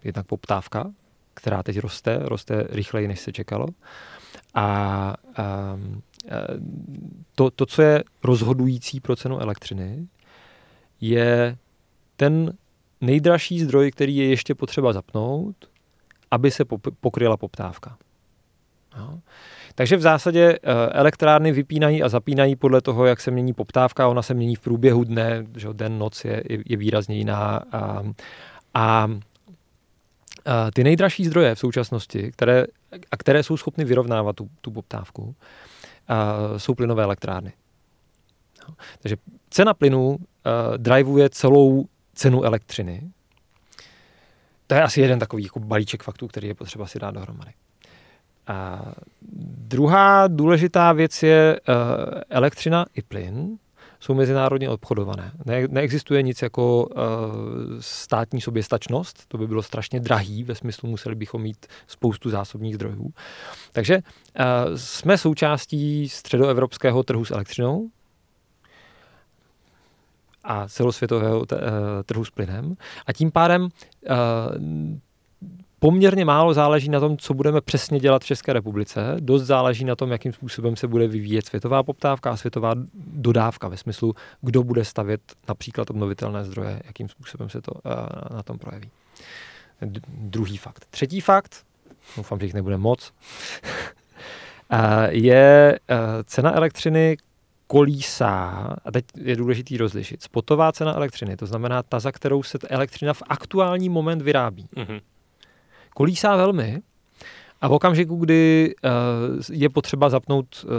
[0.04, 0.92] jednak poptávka,
[1.34, 3.66] která teď roste, roste rychleji, než se čekalo.
[4.54, 5.14] A, a
[7.34, 10.06] to, to, co je rozhodující pro cenu elektřiny,
[11.00, 11.58] je
[12.16, 12.52] ten
[13.00, 15.56] nejdražší zdroj, který je ještě potřeba zapnout,
[16.30, 16.64] aby se
[17.00, 17.96] pokryla poptávka.
[18.98, 19.20] No.
[19.74, 24.08] Takže v zásadě eh, elektrárny vypínají a zapínají podle toho, jak se mění poptávka.
[24.08, 27.62] Ona se mění v průběhu dne, že den, noc je, je, výrazně jiná.
[27.72, 28.02] A, a,
[28.74, 29.10] a
[30.74, 32.64] ty nejdražší zdroje v současnosti, které,
[33.10, 35.34] a které jsou schopny vyrovnávat tu, tu poptávku,
[36.08, 37.52] a, jsou plynové elektrárny.
[39.00, 39.16] Takže
[39.50, 40.18] cena plynu
[40.76, 43.10] drivuje celou cenu elektřiny.
[44.66, 47.50] To je asi jeden takový jako balíček faktů, který je potřeba si dát dohromady.
[48.46, 48.82] A
[49.68, 51.74] druhá důležitá věc je uh,
[52.30, 53.58] elektřina i plyn
[54.00, 55.32] jsou mezinárodně obchodované.
[55.44, 56.96] Ne, neexistuje nic jako uh,
[57.80, 63.10] státní soběstačnost, to by bylo strašně drahý, ve smyslu museli bychom mít spoustu zásobních zdrojů.
[63.72, 64.02] Takže uh,
[64.76, 67.88] jsme součástí středoevropského trhu s elektřinou,
[70.44, 71.56] a celosvětového t-
[72.06, 72.76] trhu s plynem.
[73.06, 73.68] A tím pádem
[75.80, 79.16] poměrně málo záleží na tom, co budeme přesně dělat v České republice.
[79.20, 82.72] Dost záleží na tom, jakým způsobem se bude vyvíjet světová poptávka a světová
[83.06, 87.92] dodávka ve smyslu, kdo bude stavět například obnovitelné zdroje, jakým způsobem se to uh,
[88.36, 88.90] na tom projeví.
[90.08, 90.86] Druhý fakt.
[90.90, 91.64] Třetí fakt,
[92.16, 93.12] doufám, že jich nebude moc,
[95.08, 95.78] je
[96.24, 97.16] cena elektřiny
[97.70, 102.58] kolísá, a teď je důležitý rozlišit, spotová cena elektřiny, to znamená ta, za kterou se
[102.68, 104.66] elektřina v aktuální moment vyrábí.
[104.76, 105.00] Mm-hmm
[105.94, 106.80] kolísá velmi
[107.60, 108.90] a v okamžiku, kdy uh,
[109.52, 110.70] je potřeba zapnout uh,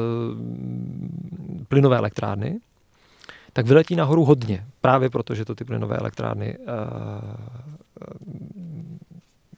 [1.68, 2.60] plynové elektrárny,
[3.54, 6.66] tak vyletí nahoru hodně, právě proto, že to ty plynové elektrárny uh,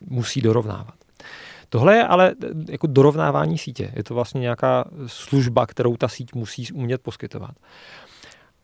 [0.10, 1.03] musí dorovnávat.
[1.74, 2.36] Tohle je ale
[2.70, 3.92] jako dorovnávání sítě.
[3.96, 7.52] Je to vlastně nějaká služba, kterou ta síť musí umět poskytovat.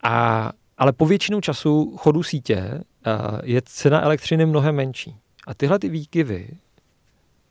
[0.03, 5.15] A, ale po většinu času chodu sítě uh, je cena elektřiny mnohem menší.
[5.47, 6.49] A tyhle ty výkyvy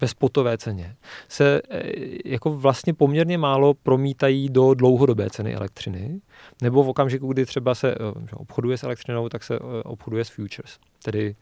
[0.01, 0.97] ve spotové ceně
[1.29, 1.83] se eh,
[2.25, 6.21] jako vlastně poměrně málo promítají do dlouhodobé ceny elektřiny,
[6.63, 7.97] nebo v okamžiku, kdy třeba se eh,
[8.35, 11.37] obchoduje s elektřinou, tak se eh, obchoduje s futures, tedy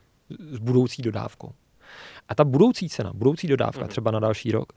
[0.52, 1.52] s budoucí dodávkou.
[2.28, 3.88] A ta budoucí cena, budoucí dodávka mm.
[3.88, 4.72] třeba na další rok,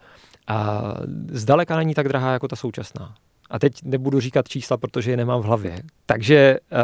[0.48, 0.84] a
[1.32, 3.16] zdaleka není tak drahá jako ta současná.
[3.50, 5.82] A teď nebudu říkat čísla, protože je nemám v hlavě.
[6.06, 6.78] Takže uh,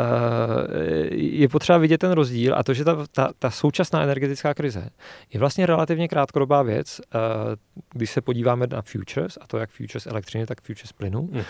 [1.11, 4.89] je potřeba vidět ten rozdíl a to, že ta, ta, ta současná energetická krize
[5.33, 7.21] je vlastně relativně krátkodobá věc, uh,
[7.93, 11.41] když se podíváme na futures, a to jak futures elektřiny, tak futures plynu, mm.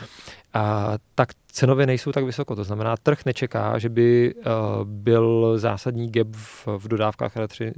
[0.54, 2.56] a tak cenově nejsou tak vysoko.
[2.56, 4.44] To znamená, trh nečeká, že by uh,
[4.84, 7.74] byl zásadní gap v, v dodávkách elektřiny,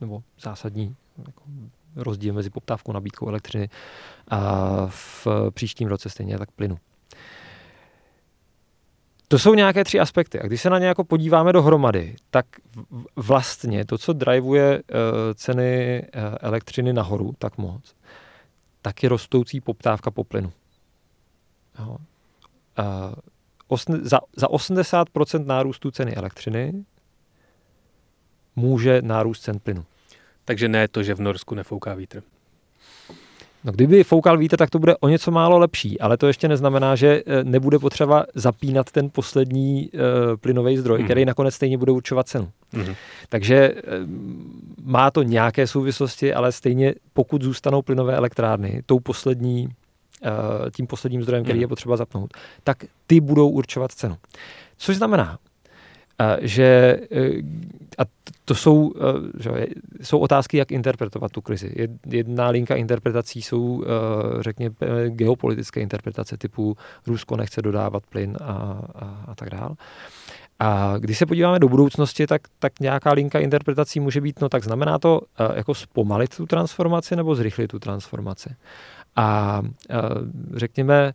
[0.00, 1.42] nebo zásadní jako
[1.96, 3.68] rozdíl mezi poptávkou a nabídkou elektřiny
[4.28, 6.78] a v příštím roce stejně tak plynu.
[9.28, 10.40] To jsou nějaké tři aspekty.
[10.40, 12.46] A když se na ně jako podíváme dohromady, tak
[13.16, 14.98] vlastně to, co drivuje uh,
[15.34, 17.94] ceny uh, elektřiny nahoru tak moc,
[18.82, 20.52] tak je rostoucí poptávka po plynu.
[21.78, 21.96] Jo.
[22.78, 23.14] Uh,
[23.68, 26.84] osn- za, za 80% nárůstu ceny elektřiny
[28.56, 29.84] může nárůst cen plynu.
[30.48, 32.22] Takže ne to, že v Norsku nefouká vítr.
[33.64, 36.96] No, kdyby foukal vítr, tak to bude o něco málo lepší, ale to ještě neznamená,
[36.96, 40.00] že eh, nebude potřeba zapínat ten poslední uh,
[40.36, 41.04] plynový zdroj, mm.
[41.04, 42.50] který nakonec stejně bude určovat cenu.
[42.72, 42.94] Mm.
[43.28, 43.80] Takže uh,
[44.82, 51.22] má to nějaké souvislosti, ale stejně pokud zůstanou plynové elektrárny tou poslední, uh, tím posledním
[51.22, 51.62] zdrojem, který mm.
[51.62, 52.34] je potřeba zapnout,
[52.64, 54.16] tak ty budou určovat cenu.
[54.76, 55.38] Což znamená,
[56.40, 56.98] že
[57.98, 58.02] a
[58.44, 58.92] to jsou,
[59.38, 59.66] že,
[60.02, 61.88] jsou otázky, jak interpretovat tu krizi.
[62.06, 63.84] Jedna linka interpretací jsou,
[64.40, 64.74] řekněme,
[65.08, 66.76] geopolitické interpretace typu
[67.06, 69.74] Rusko nechce dodávat plyn a, a, a tak dále.
[70.58, 74.64] A když se podíváme do budoucnosti, tak, tak nějaká linka interpretací může být, no tak
[74.64, 75.20] znamená to
[75.54, 78.50] jako zpomalit tu transformaci nebo zrychlit tu transformaci.
[79.16, 79.62] A
[80.54, 81.12] řekněme,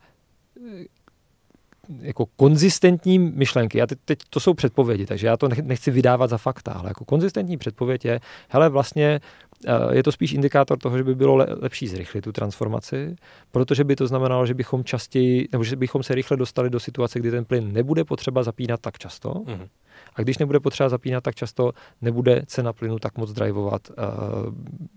[2.01, 6.37] jako konzistentní myšlenky, já teď, teď to jsou předpovědi, takže já to nechci vydávat za
[6.37, 8.19] fakta, ale jako konzistentní předpověď je,
[8.49, 9.19] hele, vlastně
[9.67, 13.15] eh, je to spíš indikátor toho, že by bylo lepší zrychlit tu transformaci,
[13.51, 17.19] protože by to znamenalo, že bychom častěji, nebo že bychom se rychle dostali do situace,
[17.19, 19.29] kdy ten plyn nebude potřeba zapínat tak často.
[19.29, 19.67] Mm-hmm.
[20.15, 23.95] A když nebude potřeba zapínat tak často, nebude cena plynu tak moc drivovat uh,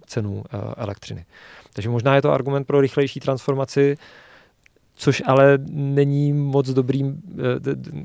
[0.07, 0.43] cenu uh,
[0.77, 1.25] elektřiny.
[1.73, 3.97] Takže možná je to argument pro rychlejší transformaci,
[4.97, 7.13] což ale není moc dobrý, eh,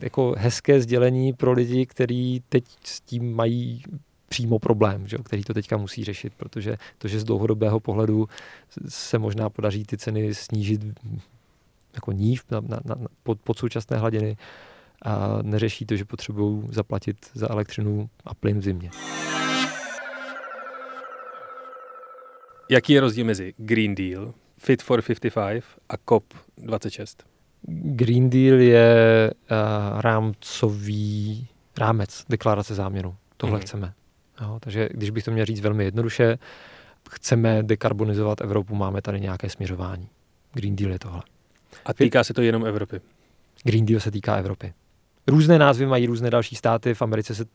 [0.01, 3.83] jako hezké sdělení pro lidi, kteří teď s tím mají
[4.29, 8.27] přímo problém, že, který to teďka musí řešit, protože to, že z dlouhodobého pohledu
[8.87, 10.81] se možná podaří ty ceny snížit
[11.93, 14.37] jako nív na, na, na, pod, pod současné hladiny
[15.01, 18.89] a neřeší to, že potřebují zaplatit za elektřinu a plyn v zimě.
[22.69, 27.05] Jaký je rozdíl mezi Green Deal, Fit for 55 a COP26?
[27.67, 31.47] Green Deal je uh, rámcový
[31.77, 33.15] rámec deklarace záměru.
[33.37, 33.61] Tohle hmm.
[33.61, 33.93] chceme.
[34.41, 36.37] Jo, takže když bych to měl říct velmi jednoduše,
[37.09, 40.09] chceme dekarbonizovat Evropu, máme tady nějaké směřování.
[40.53, 41.21] Green Deal je tohle.
[41.85, 43.01] A týká se to jenom Evropy?
[43.63, 44.73] Green Deal se týká Evropy.
[45.27, 47.45] Různé názvy mají různé další státy, v Americe se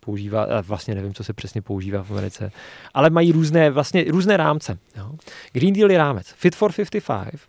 [0.00, 2.52] používá, vlastně nevím, co se přesně používá v Americe,
[2.94, 4.78] ale mají různé, vlastně různé rámce.
[4.96, 5.12] Jo.
[5.52, 6.26] Green Deal je rámec.
[6.36, 7.40] Fit for 55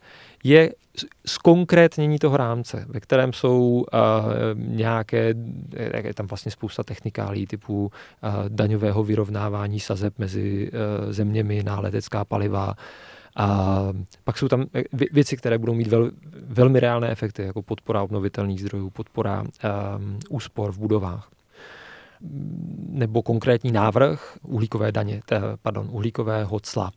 [0.44, 0.72] je
[1.26, 4.02] zkonkrétnění toho rámce, ve kterém jsou uh,
[4.56, 5.34] nějaké,
[6.04, 12.26] je tam vlastně spousta technikálí typu uh, daňového vyrovnávání sazeb mezi uh, zeměmi na letecká
[12.26, 12.76] paliva,
[13.38, 13.80] A
[14.24, 14.66] pak jsou tam
[15.12, 16.12] věci, které budou mít vel,
[16.48, 21.30] velmi reálné efekty, jako podpora obnovitelných zdrojů, podpora um, úspor v budovách.
[22.90, 25.22] Nebo konkrétní návrh uhlíkové daně,
[25.62, 26.92] pardon, uhlíkového cla,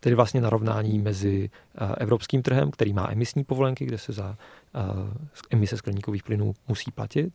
[0.00, 4.36] tedy vlastně narovnání mezi uh, evropským trhem, který má emisní povolenky, kde se za
[4.74, 5.08] uh,
[5.50, 7.34] emise skleníkových plynů musí platit,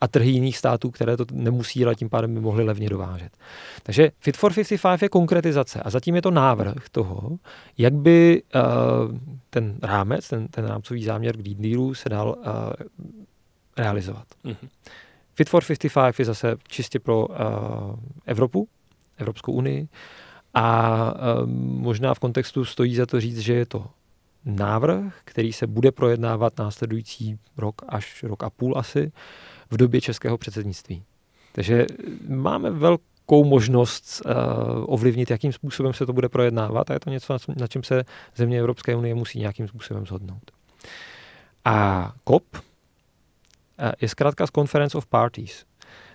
[0.00, 3.36] a trhy jiných států, které to nemusí, ale tím pádem by mohly levně dovážet.
[3.82, 7.38] Takže Fit for 55 je konkretizace a zatím je to návrh toho,
[7.78, 9.18] jak by uh,
[9.50, 12.44] ten rámec, ten, ten rámcový záměr Green Dealu se dal uh,
[13.76, 14.26] realizovat.
[14.44, 14.68] Mm-hmm.
[15.34, 17.36] Fit for 55 je zase čistě pro uh,
[18.26, 18.68] Evropu,
[19.18, 19.88] Evropskou unii
[20.54, 21.46] a uh,
[21.80, 23.86] možná v kontextu stojí za to říct, že je to
[24.46, 29.12] návrh, který se bude projednávat následující rok až rok a půl asi
[29.70, 31.02] v době českého předsednictví.
[31.52, 31.86] Takže
[32.28, 34.32] máme velkou možnost uh,
[34.86, 38.04] ovlivnit, jakým způsobem se to bude projednávat a je to něco, na čem se
[38.36, 40.50] země Evropské unie musí nějakým způsobem zhodnout.
[41.64, 42.44] A COP
[44.00, 45.64] je zkrátka z Conference of Parties,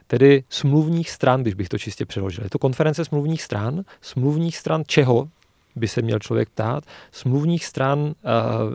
[0.07, 2.43] tedy smluvních stran, když bych to čistě přeložil.
[2.43, 5.29] Je to konference smluvních stran, smluvních stran čeho
[5.75, 8.13] by se měl člověk ptát, smluvních stran,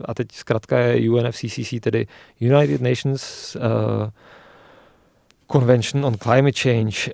[0.05, 2.07] a teď zkrátka je UNFCCC, tedy
[2.41, 3.57] United Nations
[5.53, 7.13] Convention on Climate Change,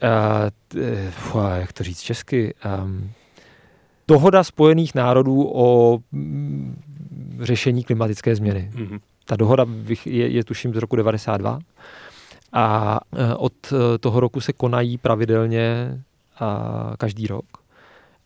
[0.84, 3.10] uh, jak to říct česky, um,
[4.08, 6.82] dohoda Spojených národů o mm,
[7.40, 8.70] řešení klimatické změny.
[8.74, 9.00] Mm-hmm.
[9.24, 9.66] Ta dohoda
[10.04, 11.58] je, je tuším z roku 92
[12.52, 13.52] a e, od
[14.00, 15.98] toho roku se konají pravidelně
[16.38, 17.44] a každý rok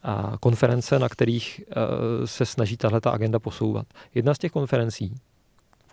[0.02, 3.86] a konference, na kterých e, se snaží tahle ta agenda posouvat.
[4.14, 5.14] Jedna z těch konferencí,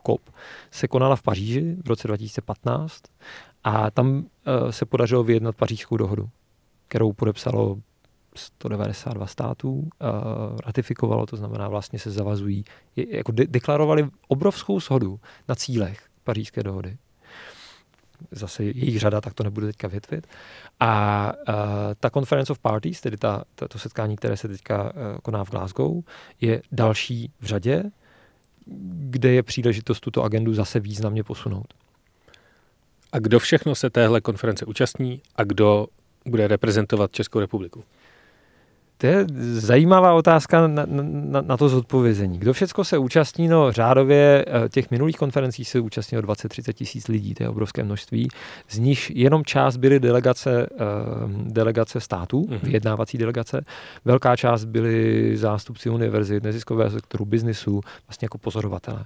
[0.05, 0.21] COP,
[0.71, 3.01] se konala v Paříži v roce 2015
[3.63, 4.25] a tam
[4.69, 6.29] se podařilo vyjednat pařížskou dohodu,
[6.87, 7.77] kterou podepsalo
[8.35, 9.89] 192 států
[10.65, 16.97] ratifikovalo, to znamená vlastně se zavazují, jako de- deklarovali obrovskou shodu na cílech pařížské dohody.
[18.31, 20.27] Zase jejich řada, tak to nebudu teďka větvit.
[20.79, 21.33] A, a
[21.99, 24.89] ta Conference of Parties, tedy ta, ta, to setkání, které se teďka uh,
[25.23, 26.03] koná v Glasgow,
[26.41, 27.83] je další v řadě,
[28.89, 31.73] kde je příležitost tuto agendu zase významně posunout.
[33.13, 35.87] A kdo všechno se téhle konference účastní a kdo
[36.25, 37.83] bude reprezentovat Českou republiku?
[38.97, 42.39] To je zajímavá otázka na, na, na to zodpovězení.
[42.39, 43.47] Kdo všechno se účastní?
[43.47, 48.27] No řádově eh, těch minulých konferencí se účastnilo 20-30 tisíc lidí, to je obrovské množství.
[48.69, 50.85] Z nich jenom část byly delegace, eh,
[51.43, 52.59] delegace států, mm-hmm.
[52.63, 53.65] vyjednávací delegace.
[54.05, 59.05] Velká část byly zástupci univerzit, neziskového sektoru, biznisu, vlastně jako pozorovatele.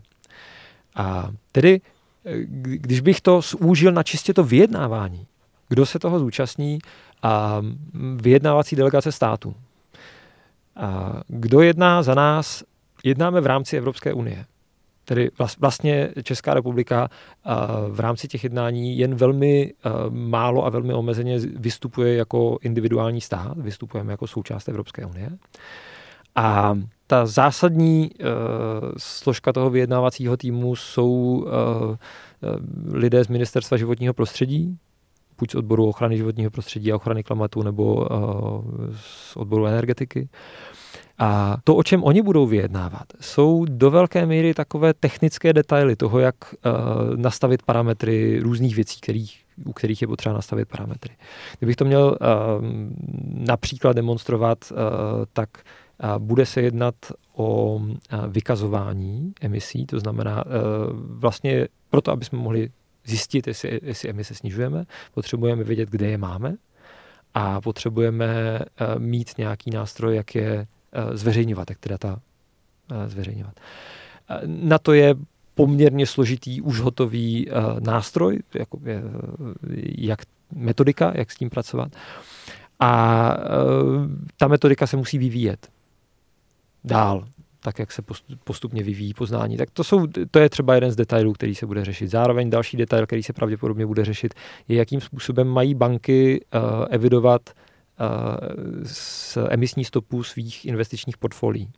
[0.95, 1.81] A tedy,
[2.61, 5.27] když bych to zúžil na čistě to vyjednávání,
[5.69, 6.79] kdo se toho zúčastní,
[7.23, 7.61] a
[8.15, 9.55] vyjednávací delegace států.
[10.75, 12.63] A kdo jedná za nás?
[13.03, 14.45] Jednáme v rámci Evropské unie.
[15.05, 17.09] Tedy vlastně Česká republika
[17.89, 19.73] v rámci těch jednání jen velmi
[20.09, 25.29] málo a velmi omezeně vystupuje jako individuální stát, vystupujeme jako součást Evropské unie.
[26.35, 28.25] A ta zásadní uh,
[28.97, 31.95] složka toho vyjednávacího týmu jsou uh,
[32.93, 34.77] lidé z Ministerstva životního prostředí,
[35.39, 38.05] buď z odboru ochrany životního prostředí a ochrany klimatu, nebo uh,
[38.95, 40.29] z odboru energetiky.
[41.19, 46.19] A to, o čem oni budou vyjednávat, jsou do velké míry takové technické detaily toho,
[46.19, 51.15] jak uh, nastavit parametry různých věcí, kterých, u kterých je potřeba nastavit parametry.
[51.57, 52.65] Kdybych to měl uh,
[53.47, 54.77] například demonstrovat, uh,
[55.33, 55.49] tak
[56.17, 56.95] bude se jednat
[57.33, 57.81] o
[58.27, 60.51] vykazování emisí, to znamená uh,
[60.93, 62.69] vlastně proto, aby jsme mohli
[63.05, 66.55] zjistit, jestli, jestli emise snižujeme, potřebujeme vědět, kde je máme
[67.33, 70.67] a potřebujeme uh, mít nějaký nástroj, jak je
[71.07, 72.19] uh, zveřejňovat, jak ty data
[72.91, 73.59] uh, zveřejňovat.
[74.45, 75.15] Na to je
[75.55, 77.47] poměrně složitý, už hotový
[77.79, 79.03] nástroj, jako je,
[79.97, 80.19] jak
[80.55, 81.91] metodika, jak s tím pracovat.
[82.79, 83.33] A
[84.37, 85.67] ta metodika se musí vyvíjet
[86.87, 87.25] dál
[87.67, 88.01] tak jak se
[88.43, 89.57] postupně vyvíjí poznání.
[89.57, 92.07] Tak to, jsou, to je třeba jeden z detailů, který se bude řešit.
[92.07, 94.33] Zároveň další detail, který se pravděpodobně bude řešit,
[94.67, 101.69] je, jakým způsobem mají banky uh, evidovat uh, z emisní stopu svých investičních portfolií.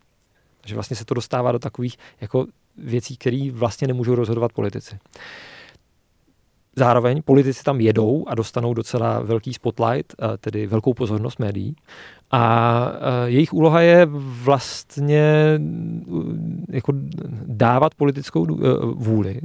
[0.62, 2.46] Takže vlastně se to dostává do takových jako
[2.78, 5.00] věcí, které vlastně nemůžou rozhodovat politici.
[6.76, 11.76] Zároveň politici tam jedou a dostanou docela velký spotlight, eh, tedy velkou pozornost médií.
[12.32, 14.08] A eh, jejich úloha je
[14.44, 15.60] vlastně
[16.70, 16.92] jako
[17.46, 18.46] dávat politickou
[18.94, 19.42] vůli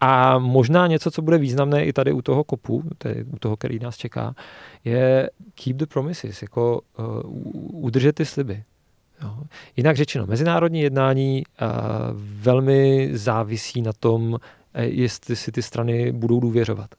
[0.00, 3.78] a možná něco, co bude významné i tady u toho kopu, tedy u toho, který
[3.78, 4.34] nás čeká,
[4.84, 8.62] je keep the promises, jako uh, udržet ty sliby.
[9.22, 9.34] Jo.
[9.76, 11.42] Jinak řečeno, mezinárodní jednání
[12.14, 14.38] velmi závisí na tom,
[14.74, 16.94] jestli si ty strany budou důvěřovat.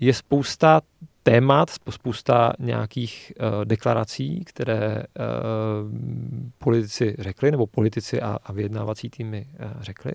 [0.00, 0.80] Je spousta
[1.26, 5.22] témat, spousta nějakých uh, deklarací, které uh,
[6.58, 10.12] politici řekli, nebo politici a, a vyjednávací týmy uh, řekli,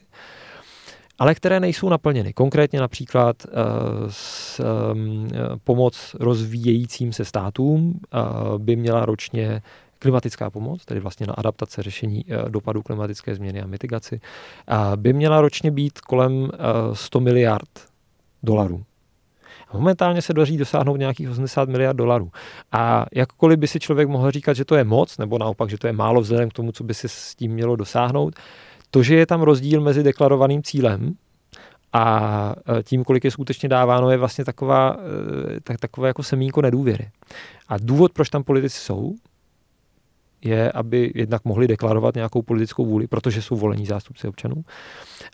[1.19, 2.33] ale které nejsou naplněny.
[2.33, 3.35] Konkrétně například
[4.09, 4.59] s,
[4.93, 5.27] um,
[5.63, 7.99] pomoc rozvíjejícím se státům
[8.57, 9.61] by měla ročně
[9.99, 14.21] klimatická pomoc, tedy vlastně na adaptace řešení dopadů klimatické změny a mitigaci,
[14.95, 16.49] by měla ročně být kolem uh,
[16.93, 17.87] 100 miliard
[18.43, 18.83] dolarů.
[19.73, 22.31] Momentálně se daří dosáhnout nějakých 80 miliard dolarů.
[22.71, 25.87] A jakkoliv by si člověk mohl říkat, že to je moc, nebo naopak, že to
[25.87, 28.35] je málo vzhledem k tomu, co by se s tím mělo dosáhnout,
[28.91, 31.15] to, že je tam rozdíl mezi deklarovaným cílem
[31.93, 34.97] a e, tím, kolik je skutečně dáváno, je vlastně taková,
[35.55, 37.09] e, tak, takové jako semínko nedůvěry.
[37.67, 39.15] A důvod, proč tam politici jsou,
[40.41, 44.55] je, aby jednak mohli deklarovat nějakou politickou vůli, protože jsou volení zástupci občanů,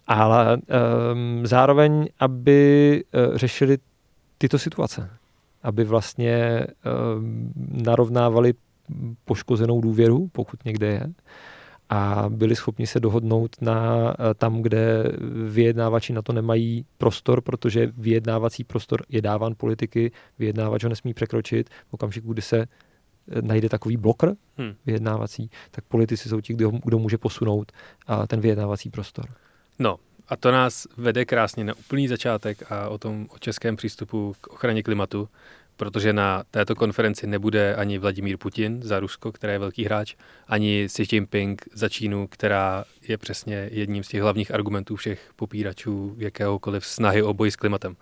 [0.07, 3.77] ale um, zároveň, aby uh, řešili
[4.37, 5.09] tyto situace,
[5.63, 6.67] aby vlastně
[7.17, 7.53] um,
[7.85, 8.53] narovnávali
[9.25, 11.13] poškozenou důvěru, pokud někde je,
[11.89, 15.03] a byli schopni se dohodnout na eh, tam, kde
[15.49, 21.69] vyjednávači na to nemají prostor, protože vyjednávací prostor je dáván politiky, vyjednávač ho nesmí překročit.
[21.69, 22.67] V okamžiku, kdy se eh,
[23.41, 24.73] najde takový blokr hmm.
[24.85, 27.71] vyjednávací, tak politici jsou ti, kdo, kdo může posunout
[28.07, 29.25] a ten vyjednávací prostor.
[29.79, 34.35] No, a to nás vede krásně na úplný začátek a o tom o českém přístupu
[34.41, 35.29] k ochraně klimatu
[35.77, 40.15] protože na této konferenci nebude ani Vladimír Putin za Rusko, který je velký hráč,
[40.47, 46.15] ani Xi Jinping za Čínu, která je přesně jedním z těch hlavních argumentů všech popíračů
[46.17, 47.95] jakéhokoliv snahy o boj s klimatem.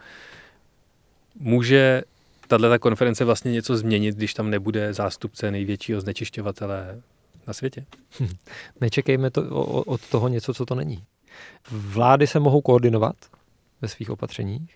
[1.39, 2.03] Může
[2.47, 7.01] tato konference vlastně něco změnit, když tam nebude zástupce největšího znečišťovatele
[7.47, 7.85] na světě?
[8.19, 8.35] Hm.
[8.81, 9.49] Nečekejme to,
[9.85, 11.03] od toho něco, co to není.
[11.71, 13.15] Vlády se mohou koordinovat
[13.81, 14.73] ve svých opatřeních,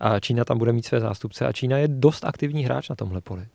[0.00, 3.20] a Čína tam bude mít své zástupce a Čína je dost aktivní hráč na tomhle
[3.20, 3.46] poli.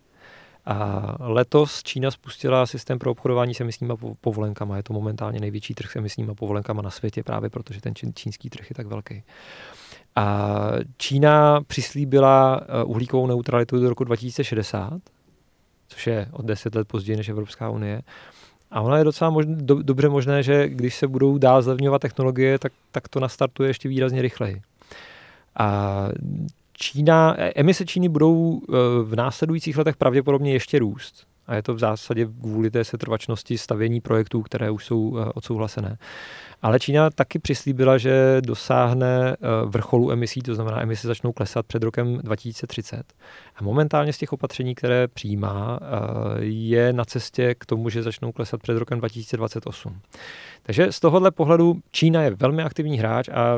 [0.66, 4.78] A letos Čína spustila systém pro obchodování s emisníma povolenkama.
[4.78, 8.70] Je to momentálně největší trh s emisníma povolenkama na světě, právě protože ten čínský trh
[8.70, 9.24] je tak velký.
[10.16, 10.48] A
[10.98, 14.94] Čína přislíbila eh, uhlíkovou neutralitu do roku 2060,
[15.88, 18.02] což je o 10 let později než Evropská unie.
[18.72, 22.60] A ono je docela možné, do, dobře možné, že když se budou dál zlevňovat technologie,
[22.60, 24.62] tak, tak to nastartuje ještě výrazně rychleji.
[25.60, 26.08] A
[26.74, 31.31] Čína, emise Číny budou eh, v následujících letech pravděpodobně ještě růst.
[31.52, 35.98] A je to v zásadě kvůli té setrvačnosti stavění projektů, které už jsou eh, odsouhlasené.
[36.62, 41.84] Ale Čína taky přislíbila, že dosáhne eh, vrcholu emisí, to znamená, emise začnou klesat před
[41.84, 43.04] rokem 2030.
[43.56, 45.80] A momentálně z těch opatření, které přijímá,
[46.40, 50.00] je na cestě k tomu, že začnou klesat před rokem 2028.
[50.64, 53.56] Takže z tohohle pohledu Čína je velmi aktivní hráč a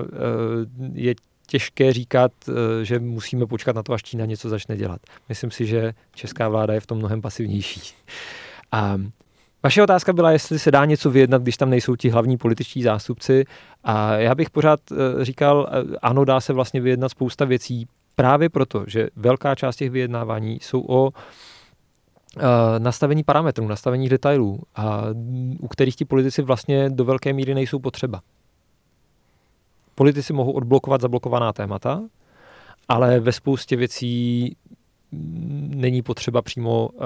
[0.93, 1.15] je
[1.47, 5.01] těžké říkat, eh, že musíme počkat na to, až Čína něco začne dělat.
[5.29, 7.81] Myslím si, že česká vláda je v tom mnohem pasivnější.
[8.71, 8.97] A
[9.63, 13.45] vaše otázka byla, jestli se dá něco vyjednat, když tam nejsou ti hlavní političtí zástupci.
[13.83, 18.49] A já bych pořád eh, říkal, eh, ano, dá se vlastně vyjednat spousta věcí, právě
[18.49, 21.09] proto, že velká část těch vyjednávání jsou o
[22.77, 25.03] nastavení parametrů, nastavení detailů, a
[25.59, 28.21] u kterých ti politici vlastně do velké míry nejsou potřeba.
[29.95, 32.01] Politici mohou odblokovat zablokovaná témata,
[32.87, 34.55] ale ve spoustě věcí
[35.75, 36.99] není potřeba přímo uh,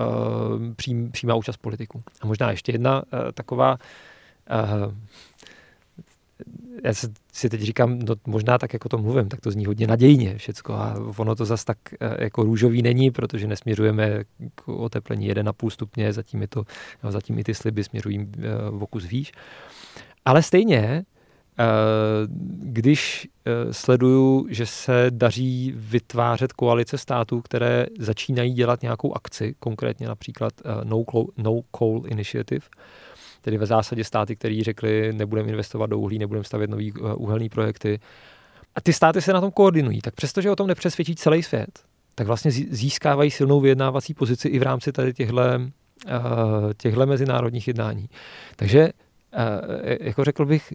[0.76, 2.02] přím, přímá účast politiků.
[2.22, 3.78] A možná ještě jedna uh, taková
[4.52, 4.94] uh,
[6.84, 6.94] já
[7.34, 10.74] si teď říkám, no možná tak, jako to mluvím, tak to zní hodně nadějně všecko
[10.74, 11.78] a ono to zas tak
[12.20, 14.24] jako růžový není, protože nesměřujeme
[14.56, 16.64] k oteplení 1,5 stupně, zatím, je to,
[17.04, 18.28] no, zatím i ty sliby směřují
[18.70, 19.32] v okus výš.
[20.26, 21.04] Ale stejně
[22.60, 30.08] když eh, sleduju, že se daří vytvářet koalice států, které začínají dělat nějakou akci, konkrétně
[30.08, 31.04] například eh, No,
[31.38, 32.66] no Coal Initiative,
[33.42, 38.00] tedy ve zásadě státy, které řekli, nebudeme investovat do uhlí, nebudeme stavět nový uhelný projekty.
[38.76, 40.02] A ty státy se na tom koordinují.
[40.02, 41.80] Tak přestože o tom nepřesvědčí celý svět,
[42.16, 45.42] tak vlastně získávají silnou vyjednávací pozici i v rámci tady těchto,
[46.78, 48.10] těchto mezinárodních jednání.
[48.56, 48.90] Takže
[50.00, 50.74] jako řekl bych,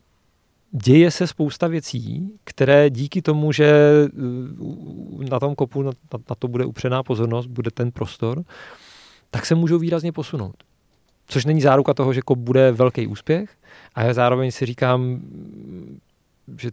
[0.73, 3.73] děje se spousta věcí, které díky tomu, že
[4.59, 5.91] uh, na tom kopu na,
[6.31, 8.45] na to bude upřená pozornost, bude ten prostor,
[9.31, 10.57] tak se můžou výrazně posunout.
[11.27, 13.51] Což není záruka toho, že kop bude velký úspěch,
[13.95, 15.21] a já zároveň si říkám,
[16.59, 16.71] že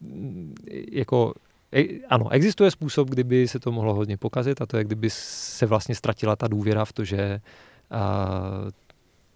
[0.00, 0.54] mm,
[0.92, 1.34] jako
[1.72, 5.66] e, ano, existuje způsob, kdyby se to mohlo hodně pokazit a to je, kdyby se
[5.66, 7.40] vlastně ztratila ta důvěra v to, že
[7.90, 8.40] a,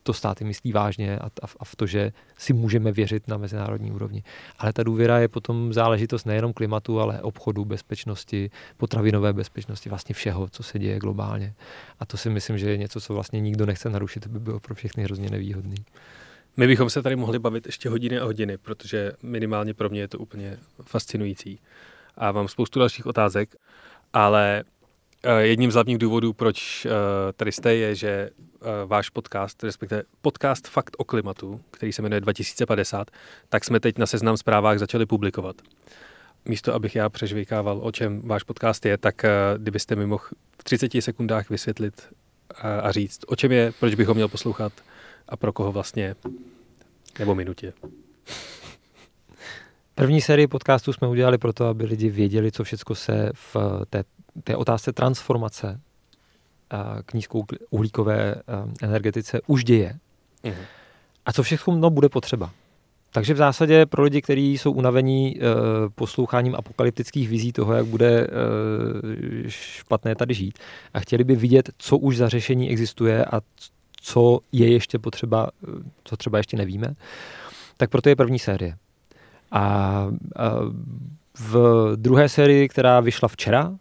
[0.05, 3.93] to státy myslí vážně a, a, a v to, že si můžeme věřit na mezinárodní
[3.93, 4.23] úrovni.
[4.59, 10.49] Ale ta důvěra je potom záležitost nejenom klimatu, ale obchodu, bezpečnosti, potravinové bezpečnosti, vlastně všeho,
[10.49, 11.55] co se děje globálně.
[12.01, 14.75] A to si myslím, že je něco, co vlastně nikdo nechce narušit, by bylo pro
[14.75, 15.77] všechny hrozně nevýhodný.
[16.57, 20.09] My bychom se tady mohli bavit ještě hodiny a hodiny, protože minimálně pro mě je
[20.09, 21.59] to úplně fascinující.
[22.17, 23.57] A mám spoustu dalších otázek,
[24.13, 24.65] ale
[25.39, 26.91] jedním z hlavních důvodů, proč eh,
[27.37, 28.31] tady jste, je, že eh,
[28.87, 33.11] váš podcast, respektive podcast Fakt o klimatu, který se jmenuje 2050,
[33.49, 35.57] tak jsme teď na seznam zprávách začali publikovat.
[36.45, 39.25] Místo, abych já přežvýkával, o čem váš podcast je, tak
[39.57, 40.25] kdybyste mi mohl
[40.59, 42.09] v 30 sekundách vysvětlit
[42.83, 44.73] a říct, o čem je, proč bych ho měl poslouchat,
[45.29, 46.17] a pro koho vlastně,
[47.19, 47.73] nebo minutě.
[49.95, 53.57] První sérii podcastů jsme udělali proto, aby lidi věděli, co všechno se v
[53.91, 54.05] té,
[54.45, 55.81] té otázce transformace
[57.07, 58.35] k nízkouhlíkové
[58.83, 59.99] energetice už děje.
[60.45, 60.63] Mhm.
[61.27, 62.51] A co všechno no, bude potřeba.
[63.13, 65.41] Takže v zásadě pro lidi, kteří jsou unavení e,
[65.95, 68.29] posloucháním apokalyptických vizí toho, jak bude e,
[69.49, 70.59] špatné tady žít
[70.95, 73.41] a chtěli by vidět, co už za řešení existuje a
[74.01, 75.49] co je ještě potřeba,
[76.05, 76.95] co třeba ještě nevíme,
[77.77, 78.77] tak proto je první série.
[79.53, 80.11] A, a
[81.39, 83.77] v druhé sérii, která vyšla včera,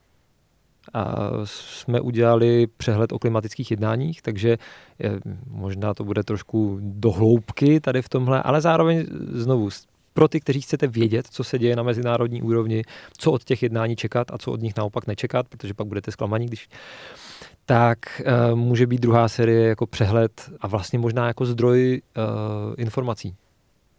[0.94, 4.58] a jsme udělali přehled o klimatických jednáních, takže
[5.00, 9.70] je, možná to bude trošku dohloubky tady v tomhle, ale zároveň znovu
[10.14, 12.84] pro ty, kteří chcete vědět, co se děje na mezinárodní úrovni,
[13.18, 16.46] co od těch jednání čekat a co od nich naopak nečekat, protože pak budete zklamaní,
[16.46, 16.70] když
[17.66, 18.22] tak
[18.52, 22.24] uh, může být druhá série jako přehled a vlastně možná jako zdroj uh,
[22.78, 23.36] informací.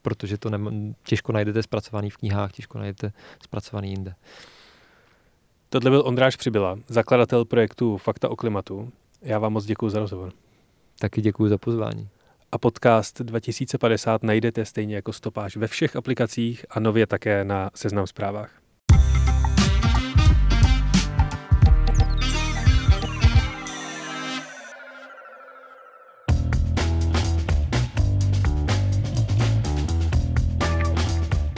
[0.02, 3.12] Protože to nem, těžko najdete zpracovaný v knihách, těžko najdete
[3.42, 4.14] zpracovaný jinde.
[5.68, 8.92] Tohle byl Ondráš Přibyla, zakladatel projektu Fakta o klimatu.
[9.22, 10.32] Já vám moc děkuji za rozhovor.
[10.98, 12.08] Taky děkuji za pozvání.
[12.52, 18.06] A podcast 2050 najdete stejně jako stopáž ve všech aplikacích a nově také na Seznam
[18.06, 18.50] zprávách.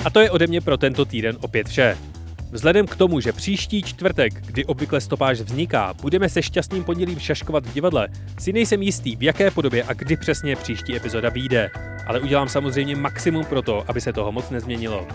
[0.05, 2.16] A to je ode mě pro tento týden opět vše.
[2.51, 7.67] Vzhledem k tomu, že příští čtvrtek, kdy obvykle stopáž vzniká, budeme se šťastným pondělím šaškovat
[7.67, 11.71] v divadle, si nejsem jistý, v jaké podobě a kdy přesně příští epizoda vyjde,
[12.07, 15.07] ale udělám samozřejmě maximum pro to, aby se toho moc nezměnilo.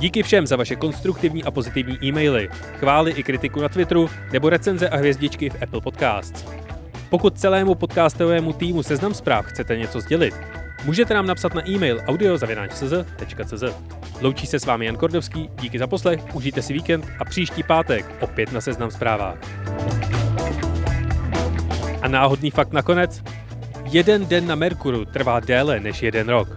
[0.00, 4.88] Díky všem za vaše konstruktivní a pozitivní e-maily, chvály i kritiku na Twitteru nebo recenze
[4.88, 6.44] a hvězdičky v Apple Podcasts.
[7.10, 10.34] Pokud celému podcastovému týmu Seznam zpráv chcete něco sdělit,
[10.84, 13.64] Můžete nám napsat na e-mail audiozavináčcz.cz.
[14.20, 18.06] Loučí se s vámi Jan Kordovský, díky za poslech, užijte si víkend a příští pátek
[18.20, 19.38] opět na seznam zprávách.
[22.02, 23.22] A náhodný fakt nakonec?
[23.84, 26.48] Jeden den na Merkuru trvá déle než jeden rok.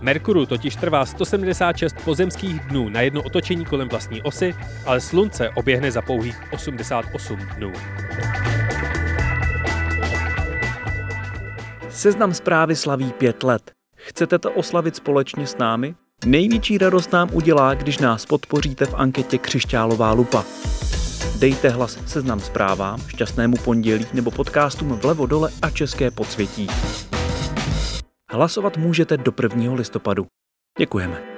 [0.00, 4.54] Merkuru totiž trvá 176 pozemských dnů na jedno otočení kolem vlastní osy,
[4.86, 7.72] ale Slunce oběhne za pouhých 88 dnů.
[11.94, 13.70] Seznam zprávy slaví pět let.
[13.96, 15.94] Chcete to oslavit společně s námi?
[16.26, 20.44] Největší radost nám udělá, když nás podpoříte v anketě Křišťálová lupa.
[21.38, 26.66] Dejte hlas seznam zprávám, šťastnému pondělí nebo podcastům vlevo dole a české podsvětí.
[28.30, 29.74] Hlasovat můžete do 1.
[29.74, 30.26] listopadu.
[30.78, 31.33] Děkujeme.